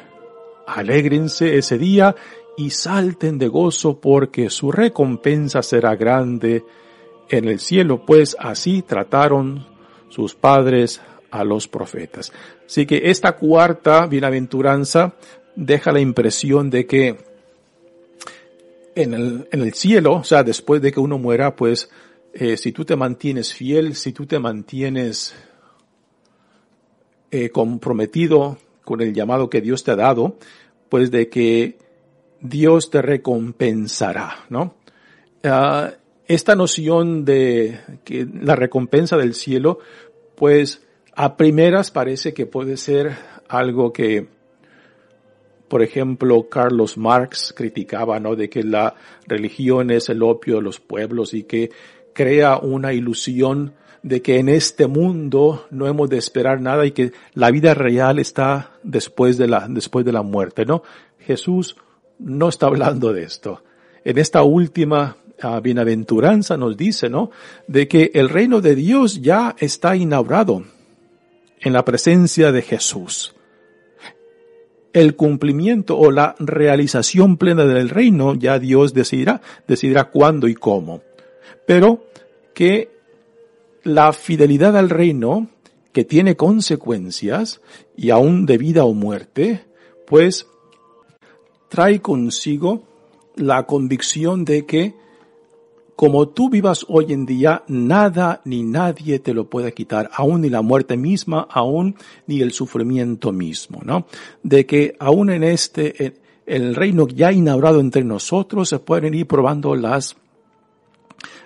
Alégrense 0.68 1.58
ese 1.58 1.78
día 1.78 2.16
y 2.58 2.70
salten 2.70 3.38
de 3.38 3.48
gozo 3.48 4.00
porque 4.00 4.50
su 4.50 4.72
recompensa 4.72 5.62
será 5.62 5.96
grande 5.96 6.64
en 7.30 7.46
el 7.48 7.60
cielo, 7.60 8.06
pues 8.06 8.36
así 8.40 8.82
trataron 8.82 9.66
sus 10.10 10.36
padres 10.36 11.02
a 11.32 11.44
los 11.44 11.68
profetas. 11.68 12.32
Así 12.66 12.86
que 12.86 13.10
esta 13.10 13.38
cuarta 13.38 14.06
bienaventuranza 14.06 15.16
deja 15.56 15.92
la 15.92 16.02
impresión 16.02 16.70
de 16.70 16.86
que 16.86 17.18
en 18.96 19.14
el, 19.14 19.48
en 19.52 19.62
el 19.62 19.74
cielo, 19.74 20.16
o 20.16 20.24
sea, 20.24 20.44
después 20.44 20.82
de 20.82 20.92
que 20.92 21.00
uno 21.00 21.18
muera, 21.18 21.56
pues 21.56 21.90
eh, 22.34 22.58
si 22.58 22.72
tú 22.72 22.86
te 22.86 22.96
mantienes 22.96 23.54
fiel, 23.54 23.96
si 23.96 24.12
tú 24.12 24.26
te 24.26 24.40
mantienes 24.40 25.34
eh, 27.32 27.50
comprometido 27.50 28.58
con 28.84 29.02
el 29.02 29.14
llamado 29.14 29.50
que 29.50 29.62
Dios 29.62 29.84
te 29.84 29.92
ha 29.92 29.96
dado, 29.96 30.38
pues 30.90 31.12
de 31.12 31.30
que 31.30 31.78
Dios 32.42 32.90
te 32.90 33.02
recompensará, 33.02 34.46
¿no? 34.50 34.76
Ah, 35.44 35.92
esta 36.28 36.56
noción 36.56 37.26
de 37.26 37.80
que 38.04 38.26
la 38.26 38.56
recompensa 38.56 39.18
del 39.18 39.34
cielo, 39.34 39.80
pues 40.36 40.82
a 41.14 41.36
primeras 41.36 41.92
parece 41.92 42.34
que 42.34 42.46
puede 42.46 42.78
ser 42.78 43.16
algo 43.50 43.92
que, 43.92 44.28
por 45.68 45.84
ejemplo, 45.84 46.48
Carlos 46.50 46.98
Marx 46.98 47.54
criticaba, 47.56 48.20
¿no? 48.20 48.36
De 48.36 48.50
que 48.50 48.64
la 48.64 48.96
religión 49.28 49.92
es 49.92 50.10
el 50.10 50.24
opio 50.24 50.56
de 50.56 50.62
los 50.62 50.80
pueblos 50.80 51.34
y 51.34 51.44
que 51.44 51.70
crea 52.14 52.58
una 52.58 52.94
ilusión 52.94 53.74
de 54.04 54.22
que 54.22 54.40
en 54.40 54.50
este 54.50 54.88
mundo 54.88 55.68
no 55.70 55.88
hemos 55.88 56.10
de 56.10 56.18
esperar 56.18 56.60
nada 56.60 56.86
y 56.86 56.92
que 56.92 57.12
la 57.34 57.52
vida 57.52 57.74
real 57.74 58.20
está 58.20 58.72
después 58.84 59.38
de 59.38 59.48
la, 59.48 59.68
después 59.70 60.06
de 60.06 60.12
la 60.12 60.24
muerte, 60.24 60.66
¿no? 60.66 60.82
Jesús 61.20 61.76
no 62.24 62.50
está 62.50 62.68
hablando 62.68 63.14
de 63.14 63.24
esto. 63.24 63.64
En 64.04 64.18
esta 64.18 64.44
última 64.44 65.18
bienaventuranza 65.62 66.58
nos 66.58 66.78
dice, 66.78 67.10
¿no? 67.10 67.32
De 67.68 67.88
que 67.88 68.12
el 68.14 68.30
reino 68.30 68.62
de 68.62 68.76
Dios 68.76 69.22
ya 69.22 69.56
está 69.60 69.96
inaugurado 69.96 70.64
en 71.60 71.74
la 71.74 71.84
presencia 71.86 72.52
de 72.52 72.62
Jesús. 72.62 73.36
El 74.94 75.16
cumplimiento 75.16 75.98
o 75.98 76.12
la 76.12 76.36
realización 76.38 77.38
plena 77.38 77.66
del 77.66 77.90
reino 77.90 78.36
ya 78.36 78.60
Dios 78.60 78.94
decidirá, 78.94 79.42
decidirá 79.68 80.06
cuándo 80.06 80.48
y 80.48 80.56
cómo. 80.56 81.02
Pero 81.66 82.06
que 82.54 82.90
la 83.84 84.12
fidelidad 84.14 84.76
al 84.76 84.90
reino, 84.90 85.48
que 85.94 86.04
tiene 86.04 86.36
consecuencias 86.36 87.62
y 87.96 88.10
aún 88.10 88.46
de 88.46 88.58
vida 88.58 88.84
o 88.84 88.94
muerte, 88.94 89.66
pues 90.06 90.48
trae 91.72 92.02
consigo 92.02 92.84
la 93.38 93.66
convicción 93.66 94.44
de 94.44 94.66
que 94.66 94.94
como 95.96 96.28
tú 96.28 96.50
vivas 96.50 96.86
hoy 96.90 97.14
en 97.14 97.26
día, 97.26 97.64
nada 97.68 98.42
ni 98.44 98.64
nadie 98.64 99.20
te 99.20 99.34
lo 99.34 99.50
puede 99.50 99.72
quitar, 99.72 100.10
aún 100.14 100.42
ni 100.42 100.50
la 100.50 100.62
muerte 100.62 100.98
misma, 100.98 101.48
aún 101.50 101.96
ni 102.28 102.42
el 102.42 102.52
sufrimiento 102.52 103.32
mismo, 103.32 103.82
¿no? 103.86 104.06
De 104.44 104.66
que 104.66 104.96
aún 105.00 105.30
en 105.30 105.44
este, 105.44 106.16
el 106.46 106.76
reino 106.76 107.08
ya 107.08 107.32
inaugurado 107.32 107.80
entre 107.80 108.04
nosotros, 108.04 108.68
se 108.68 108.80
pueden 108.80 109.14
ir 109.14 109.28
probando 109.28 109.76
las, 109.76 110.18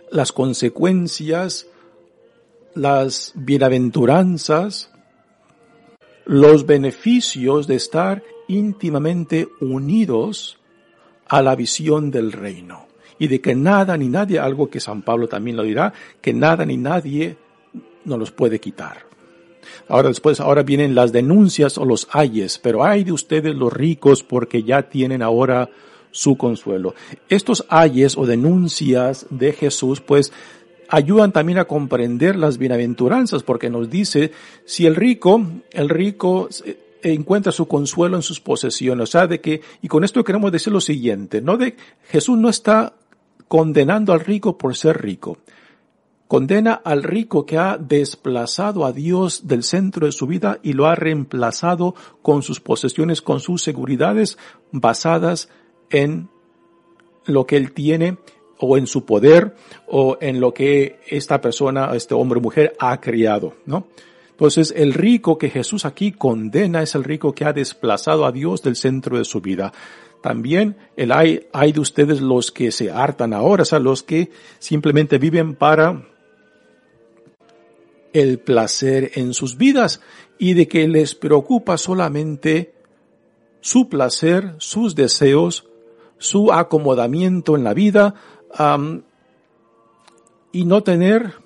las 0.09 0.31
consecuencias, 0.31 1.67
las 2.73 3.33
bienaventuranzas, 3.35 4.89
los 6.25 6.65
beneficios 6.65 7.67
de 7.67 7.75
estar 7.75 8.23
íntimamente 8.47 9.47
unidos 9.61 10.59
a 11.27 11.41
la 11.41 11.55
visión 11.55 12.11
del 12.11 12.31
reino 12.31 12.87
y 13.17 13.27
de 13.27 13.41
que 13.41 13.55
nada 13.55 13.97
ni 13.97 14.09
nadie, 14.09 14.39
algo 14.39 14.69
que 14.69 14.79
San 14.79 15.01
Pablo 15.01 15.27
también 15.27 15.57
lo 15.57 15.63
dirá, 15.63 15.93
que 16.21 16.33
nada 16.33 16.65
ni 16.65 16.77
nadie 16.77 17.37
nos 18.03 18.19
los 18.19 18.31
puede 18.31 18.59
quitar. 18.59 19.05
Ahora 19.87 20.09
después, 20.09 20.39
ahora 20.39 20.63
vienen 20.63 20.95
las 20.95 21.11
denuncias 21.11 21.77
o 21.77 21.85
los 21.85 22.07
ayes, 22.11 22.59
pero 22.59 22.83
hay 22.83 23.03
de 23.03 23.11
ustedes 23.11 23.55
los 23.55 23.73
ricos 23.73 24.23
porque 24.23 24.63
ya 24.63 24.83
tienen 24.83 25.21
ahora 25.21 25.69
su 26.11 26.37
consuelo. 26.37 26.95
Estos 27.29 27.65
ayes 27.69 28.17
o 28.17 28.25
denuncias 28.25 29.25
de 29.29 29.53
Jesús, 29.53 30.01
pues, 30.01 30.31
ayudan 30.87 31.31
también 31.31 31.57
a 31.57 31.65
comprender 31.65 32.35
las 32.35 32.57
bienaventuranzas 32.57 33.43
porque 33.43 33.69
nos 33.69 33.89
dice, 33.89 34.31
si 34.65 34.85
el 34.85 34.95
rico, 34.95 35.43
el 35.71 35.89
rico 35.89 36.47
encuentra 37.13 37.51
su 37.51 37.67
consuelo 37.67 38.15
en 38.15 38.23
sus 38.23 38.39
posesiones. 38.39 39.09
O 39.09 39.11
sea, 39.11 39.27
de 39.27 39.39
que, 39.41 39.61
y 39.81 39.87
con 39.87 40.03
esto 40.03 40.23
queremos 40.23 40.51
decir 40.51 40.73
lo 40.73 40.81
siguiente, 40.81 41.41
no 41.41 41.57
de, 41.57 41.75
Jesús 42.09 42.37
no 42.37 42.49
está 42.49 42.93
condenando 43.47 44.13
al 44.13 44.19
rico 44.19 44.57
por 44.57 44.75
ser 44.75 45.01
rico. 45.01 45.37
Condena 46.27 46.73
al 46.73 47.03
rico 47.03 47.45
que 47.45 47.59
ha 47.59 47.77
desplazado 47.77 48.85
a 48.85 48.91
Dios 48.91 49.47
del 49.47 49.63
centro 49.63 50.07
de 50.07 50.11
su 50.11 50.25
vida 50.25 50.59
y 50.63 50.73
lo 50.73 50.87
ha 50.87 50.95
reemplazado 50.95 51.93
con 52.23 52.41
sus 52.41 52.59
posesiones, 52.59 53.21
con 53.21 53.39
sus 53.39 53.61
seguridades 53.61 54.39
basadas 54.71 55.49
en 55.91 56.29
lo 57.25 57.45
que 57.45 57.57
él 57.57 57.73
tiene 57.73 58.17
o 58.57 58.77
en 58.77 58.87
su 58.87 59.05
poder 59.05 59.55
o 59.87 60.17
en 60.19 60.39
lo 60.39 60.53
que 60.53 60.99
esta 61.07 61.41
persona, 61.41 61.91
este 61.93 62.15
hombre 62.15 62.39
o 62.39 62.41
mujer 62.41 62.75
ha 62.79 62.99
criado, 62.99 63.53
¿no? 63.65 63.87
Entonces, 64.35 64.73
el 64.75 64.93
rico 64.93 65.37
que 65.37 65.49
Jesús 65.49 65.85
aquí 65.85 66.11
condena 66.11 66.81
es 66.81 66.93
el 66.93 67.05
rico 67.05 67.33
que 67.33 67.45
ha 67.45 67.53
desplazado 67.53 68.25
a 68.25 68.33
Dios 68.33 68.61
del 68.61 68.75
centro 68.75 69.17
de 69.17 69.23
su 69.23 69.39
vida. 69.39 69.71
También 70.21 70.75
el 70.97 71.13
hay, 71.13 71.47
hay 71.53 71.71
de 71.71 71.79
ustedes 71.79 72.19
los 72.19 72.51
que 72.51 72.71
se 72.71 72.91
hartan 72.91 73.31
ahora, 73.31 73.61
o 73.61 73.65
sea, 73.65 73.79
los 73.79 74.03
que 74.03 74.31
simplemente 74.59 75.19
viven 75.19 75.55
para 75.55 76.05
el 78.11 78.39
placer 78.39 79.11
en 79.15 79.33
sus 79.33 79.55
vidas 79.55 80.01
y 80.37 80.53
de 80.53 80.67
que 80.67 80.85
les 80.89 81.15
preocupa 81.15 81.77
solamente 81.77 82.73
su 83.61 83.87
placer, 83.87 84.55
sus 84.57 84.95
deseos, 84.95 85.65
su 86.17 86.51
acomodamiento 86.51 87.55
en 87.55 87.63
la 87.63 87.73
vida 87.73 88.15
y 90.51 90.65
no 90.65 90.83
tener 90.83 91.44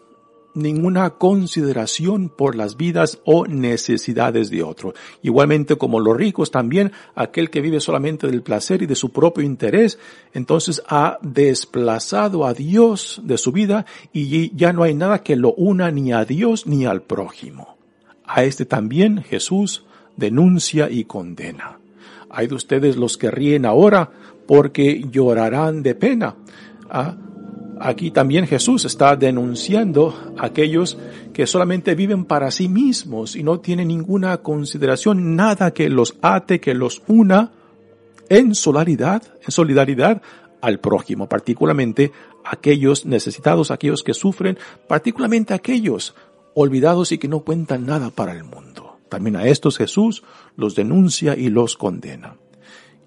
ninguna 0.54 1.12
consideración 1.12 2.30
por 2.30 2.56
las 2.56 2.78
vidas 2.78 3.20
o 3.26 3.46
necesidades 3.46 4.50
de 4.50 4.64
otro. 4.64 4.94
Igualmente 5.22 5.78
como 5.78 6.00
los 6.00 6.16
ricos 6.16 6.52
también, 6.52 6.92
aquel 7.16 7.50
que 7.50 7.62
vive 7.62 7.80
solamente 7.80 8.28
del 8.28 8.42
placer 8.42 8.82
y 8.82 8.86
de 8.86 8.96
su 8.96 9.12
propio 9.12 9.44
interés, 9.44 10.00
entonces 10.34 10.82
ha 10.88 11.18
desplazado 11.22 12.46
a 12.46 12.54
Dios 12.54 13.22
de 13.24 13.38
su 13.38 13.52
vida 13.52 13.86
y 14.14 14.56
ya 14.56 14.74
no 14.74 14.84
hay 14.84 14.94
nada 14.94 15.24
que 15.24 15.36
lo 15.36 15.54
una 15.54 15.92
ni 15.92 16.12
a 16.14 16.26
Dios 16.26 16.68
ni 16.68 16.86
al 16.86 17.02
prójimo. 17.02 17.78
A 18.26 18.44
este 18.44 18.66
también 18.66 19.24
Jesús 19.24 19.84
denuncia 20.16 20.90
y 20.90 21.06
condena. 21.06 21.80
Hay 22.30 22.48
de 22.48 22.56
ustedes 22.56 22.96
los 22.96 23.18
que 23.18 23.32
ríen 23.32 23.66
ahora 23.66 24.12
porque 24.46 25.04
llorarán 25.12 25.82
de 25.82 25.96
pena. 25.96 26.36
¿Ah? 26.90 27.16
Aquí 27.80 28.12
también 28.12 28.46
Jesús 28.46 28.84
está 28.84 29.16
denunciando 29.16 30.34
a 30.38 30.48
aquellos 30.48 30.98
que 31.34 31.48
solamente 31.48 31.96
viven 31.96 32.26
para 32.26 32.52
sí 32.52 32.68
mismos 32.68 33.38
y 33.38 33.44
no 33.44 33.62
tienen 33.62 33.88
ninguna 33.88 34.40
consideración, 34.40 35.38
nada 35.38 35.72
que 35.72 35.88
los 35.90 36.18
ate, 36.22 36.60
que 36.60 36.74
los 36.74 37.02
una 37.08 37.54
en 38.28 38.54
solidaridad, 38.54 39.24
en 39.42 39.52
solidaridad 39.52 40.22
al 40.62 40.80
prójimo, 40.80 41.30
particularmente 41.30 42.12
aquellos 42.44 43.06
necesitados, 43.06 43.72
aquellos 43.72 44.04
que 44.04 44.14
sufren, 44.14 44.58
particularmente 44.88 45.54
aquellos 45.54 46.16
olvidados 46.54 47.14
y 47.14 47.18
que 47.18 47.30
no 47.30 47.40
cuentan 47.40 47.86
nada 47.86 48.10
para 48.10 48.34
el 48.34 48.44
mundo. 48.44 48.98
También 49.08 49.38
a 49.38 49.46
estos 49.48 49.78
Jesús 49.78 50.24
los 50.58 50.76
denuncia 50.76 51.38
y 51.38 51.50
los 51.50 51.78
condena. 51.78 52.36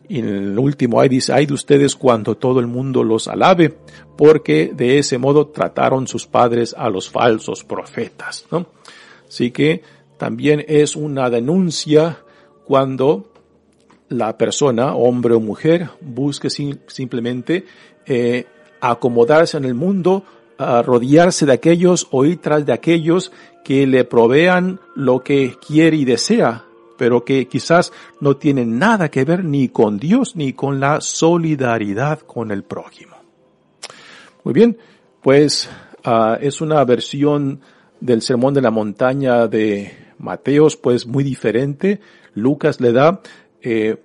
Y 0.09 0.19
en 0.19 0.29
el 0.29 0.59
último 0.59 1.01
ahí 1.01 1.09
dice, 1.09 1.33
hay 1.33 1.47
de 1.47 1.55
ustedes 1.55 1.97
cuando 1.97 2.37
todo 2.37 2.61
el 2.61 2.67
mundo 2.67 3.03
los 3.03 3.29
alabe, 3.29 3.75
porque 4.17 4.73
de 4.75 4.99
ese 4.99 5.19
modo 5.19 5.49
trataron 5.49 6.07
sus 6.07 6.27
padres 6.27 6.75
a 6.77 6.91
los 6.91 7.09
falsos 7.09 7.65
profetas, 7.65 8.47
¿no? 8.51 8.67
Así 9.27 9.51
que 9.51 9.83
también 10.19 10.65
es 10.69 10.97
una 10.97 11.31
denuncia 11.31 12.19
cuando 12.65 13.33
la 14.09 14.37
persona, 14.37 14.95
hombre 14.95 15.35
o 15.35 15.41
mujer, 15.41 15.89
busque 16.01 16.49
simplemente 16.51 17.65
eh, 18.05 18.45
acomodarse 18.81 19.57
en 19.57 19.65
el 19.65 19.75
mundo, 19.75 20.25
rodearse 20.59 21.47
de 21.47 21.53
aquellos 21.53 22.07
o 22.11 22.25
ir 22.25 22.41
tras 22.41 22.65
de 22.65 22.73
aquellos 22.73 23.33
que 23.65 23.87
le 23.87 24.05
provean 24.05 24.81
lo 24.95 25.21
que 25.21 25.57
quiere 25.67 25.97
y 25.97 26.05
desea, 26.05 26.65
pero 27.03 27.25
que 27.25 27.49
quizás 27.49 27.93
no 28.21 28.37
tienen 28.37 28.79
nada 28.79 29.11
que 29.11 29.25
ver 29.25 29.45
ni 29.45 29.71
con 29.71 29.99
Dios 29.99 30.37
ni 30.37 30.53
con 30.53 30.79
la 30.79 31.01
solidaridad 31.01 32.21
con 32.21 32.53
el 32.53 32.63
prójimo. 32.63 33.17
Muy 34.45 34.55
bien, 34.55 34.79
pues 35.21 35.69
uh, 36.07 36.37
es 36.41 36.61
una 36.61 36.85
versión 36.85 37.61
del 37.99 38.23
Sermón 38.23 38.55
de 38.55 38.63
la 38.63 38.71
Montaña 38.71 39.49
de 39.49 40.13
Mateos, 40.19 40.77
pues 40.77 41.05
muy 41.05 41.25
diferente. 41.25 41.99
Lucas 42.35 42.81
le 42.81 42.93
da 42.93 43.21
eh, 43.61 43.97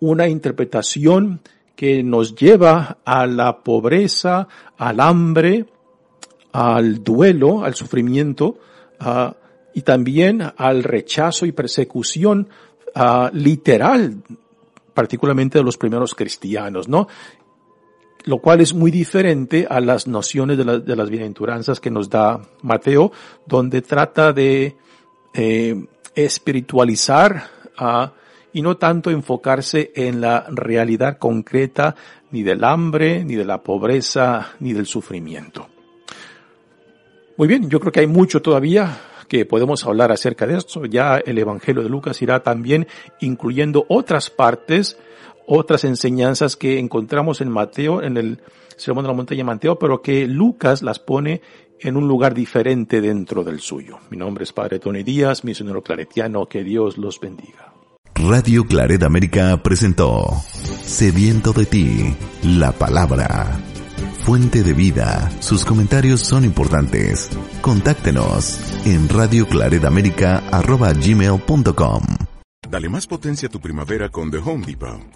una 0.00 0.26
interpretación 0.26 1.42
que 1.74 2.02
nos 2.02 2.34
lleva 2.34 2.96
a 3.04 3.26
la 3.26 3.58
pobreza, 3.58 4.48
al 4.78 5.00
hambre, 5.00 5.66
al 6.52 7.04
duelo, 7.04 7.62
al 7.62 7.74
sufrimiento, 7.74 8.58
y 9.76 9.82
también 9.82 10.42
al 10.56 10.82
rechazo 10.82 11.44
y 11.44 11.52
persecución 11.52 12.48
uh, 12.94 13.28
literal, 13.34 14.22
particularmente 14.94 15.58
de 15.58 15.64
los 15.64 15.76
primeros 15.76 16.14
cristianos, 16.14 16.88
¿no? 16.88 17.08
Lo 18.24 18.38
cual 18.38 18.62
es 18.62 18.72
muy 18.72 18.90
diferente 18.90 19.66
a 19.68 19.80
las 19.80 20.06
nociones 20.06 20.56
de, 20.56 20.64
la, 20.64 20.78
de 20.78 20.96
las 20.96 21.10
bienaventuranzas 21.10 21.78
que 21.78 21.90
nos 21.90 22.08
da 22.08 22.40
Mateo, 22.62 23.12
donde 23.44 23.82
trata 23.82 24.32
de 24.32 24.76
eh, 25.34 25.84
espiritualizar 26.14 27.50
uh, 27.78 28.06
y 28.54 28.62
no 28.62 28.78
tanto 28.78 29.10
enfocarse 29.10 29.92
en 29.94 30.22
la 30.22 30.46
realidad 30.48 31.18
concreta 31.18 31.94
ni 32.30 32.42
del 32.42 32.64
hambre, 32.64 33.22
ni 33.26 33.34
de 33.34 33.44
la 33.44 33.62
pobreza, 33.62 34.54
ni 34.60 34.72
del 34.72 34.86
sufrimiento. 34.86 35.68
Muy 37.36 37.46
bien, 37.46 37.68
yo 37.68 37.78
creo 37.78 37.92
que 37.92 38.00
hay 38.00 38.06
mucho 38.06 38.40
todavía 38.40 38.98
que 39.28 39.44
podemos 39.44 39.84
hablar 39.86 40.12
acerca 40.12 40.46
de 40.46 40.56
esto. 40.56 40.84
Ya 40.86 41.18
el 41.18 41.38
Evangelio 41.38 41.82
de 41.82 41.88
Lucas 41.88 42.20
irá 42.22 42.42
también 42.42 42.86
incluyendo 43.20 43.86
otras 43.88 44.30
partes, 44.30 44.98
otras 45.46 45.84
enseñanzas 45.84 46.56
que 46.56 46.78
encontramos 46.78 47.40
en 47.40 47.50
Mateo, 47.50 48.02
en 48.02 48.16
el 48.16 48.40
Sermón 48.76 49.04
de 49.04 49.08
la 49.08 49.16
Montaña 49.16 49.44
Mateo, 49.44 49.78
pero 49.78 50.02
que 50.02 50.26
Lucas 50.26 50.82
las 50.82 50.98
pone 50.98 51.40
en 51.80 51.96
un 51.96 52.08
lugar 52.08 52.34
diferente 52.34 53.00
dentro 53.00 53.44
del 53.44 53.60
suyo. 53.60 53.98
Mi 54.10 54.16
nombre 54.16 54.44
es 54.44 54.52
Padre 54.52 54.78
Tony 54.78 55.02
Díaz, 55.02 55.44
misionero 55.44 55.82
claretiano, 55.82 56.46
que 56.46 56.64
Dios 56.64 56.98
los 56.98 57.20
bendiga. 57.20 57.72
Radio 58.14 58.64
Claret 58.64 59.02
América 59.02 59.62
presentó 59.62 60.26
Sediento 60.82 61.52
de 61.52 61.66
ti, 61.66 62.16
la 62.42 62.72
palabra 62.72 63.46
fuente 64.26 64.62
de 64.64 64.74
vida. 64.74 65.30
Sus 65.38 65.64
comentarios 65.64 66.20
son 66.20 66.44
importantes. 66.44 67.30
Contáctenos 67.60 68.58
en 68.84 69.08
radioclaredamerica.com. 69.08 72.02
Dale 72.68 72.88
más 72.88 73.06
potencia 73.06 73.46
a 73.46 73.50
tu 73.52 73.60
primavera 73.60 74.08
con 74.08 74.32
The 74.32 74.38
Home 74.38 74.66
Depot. 74.66 75.15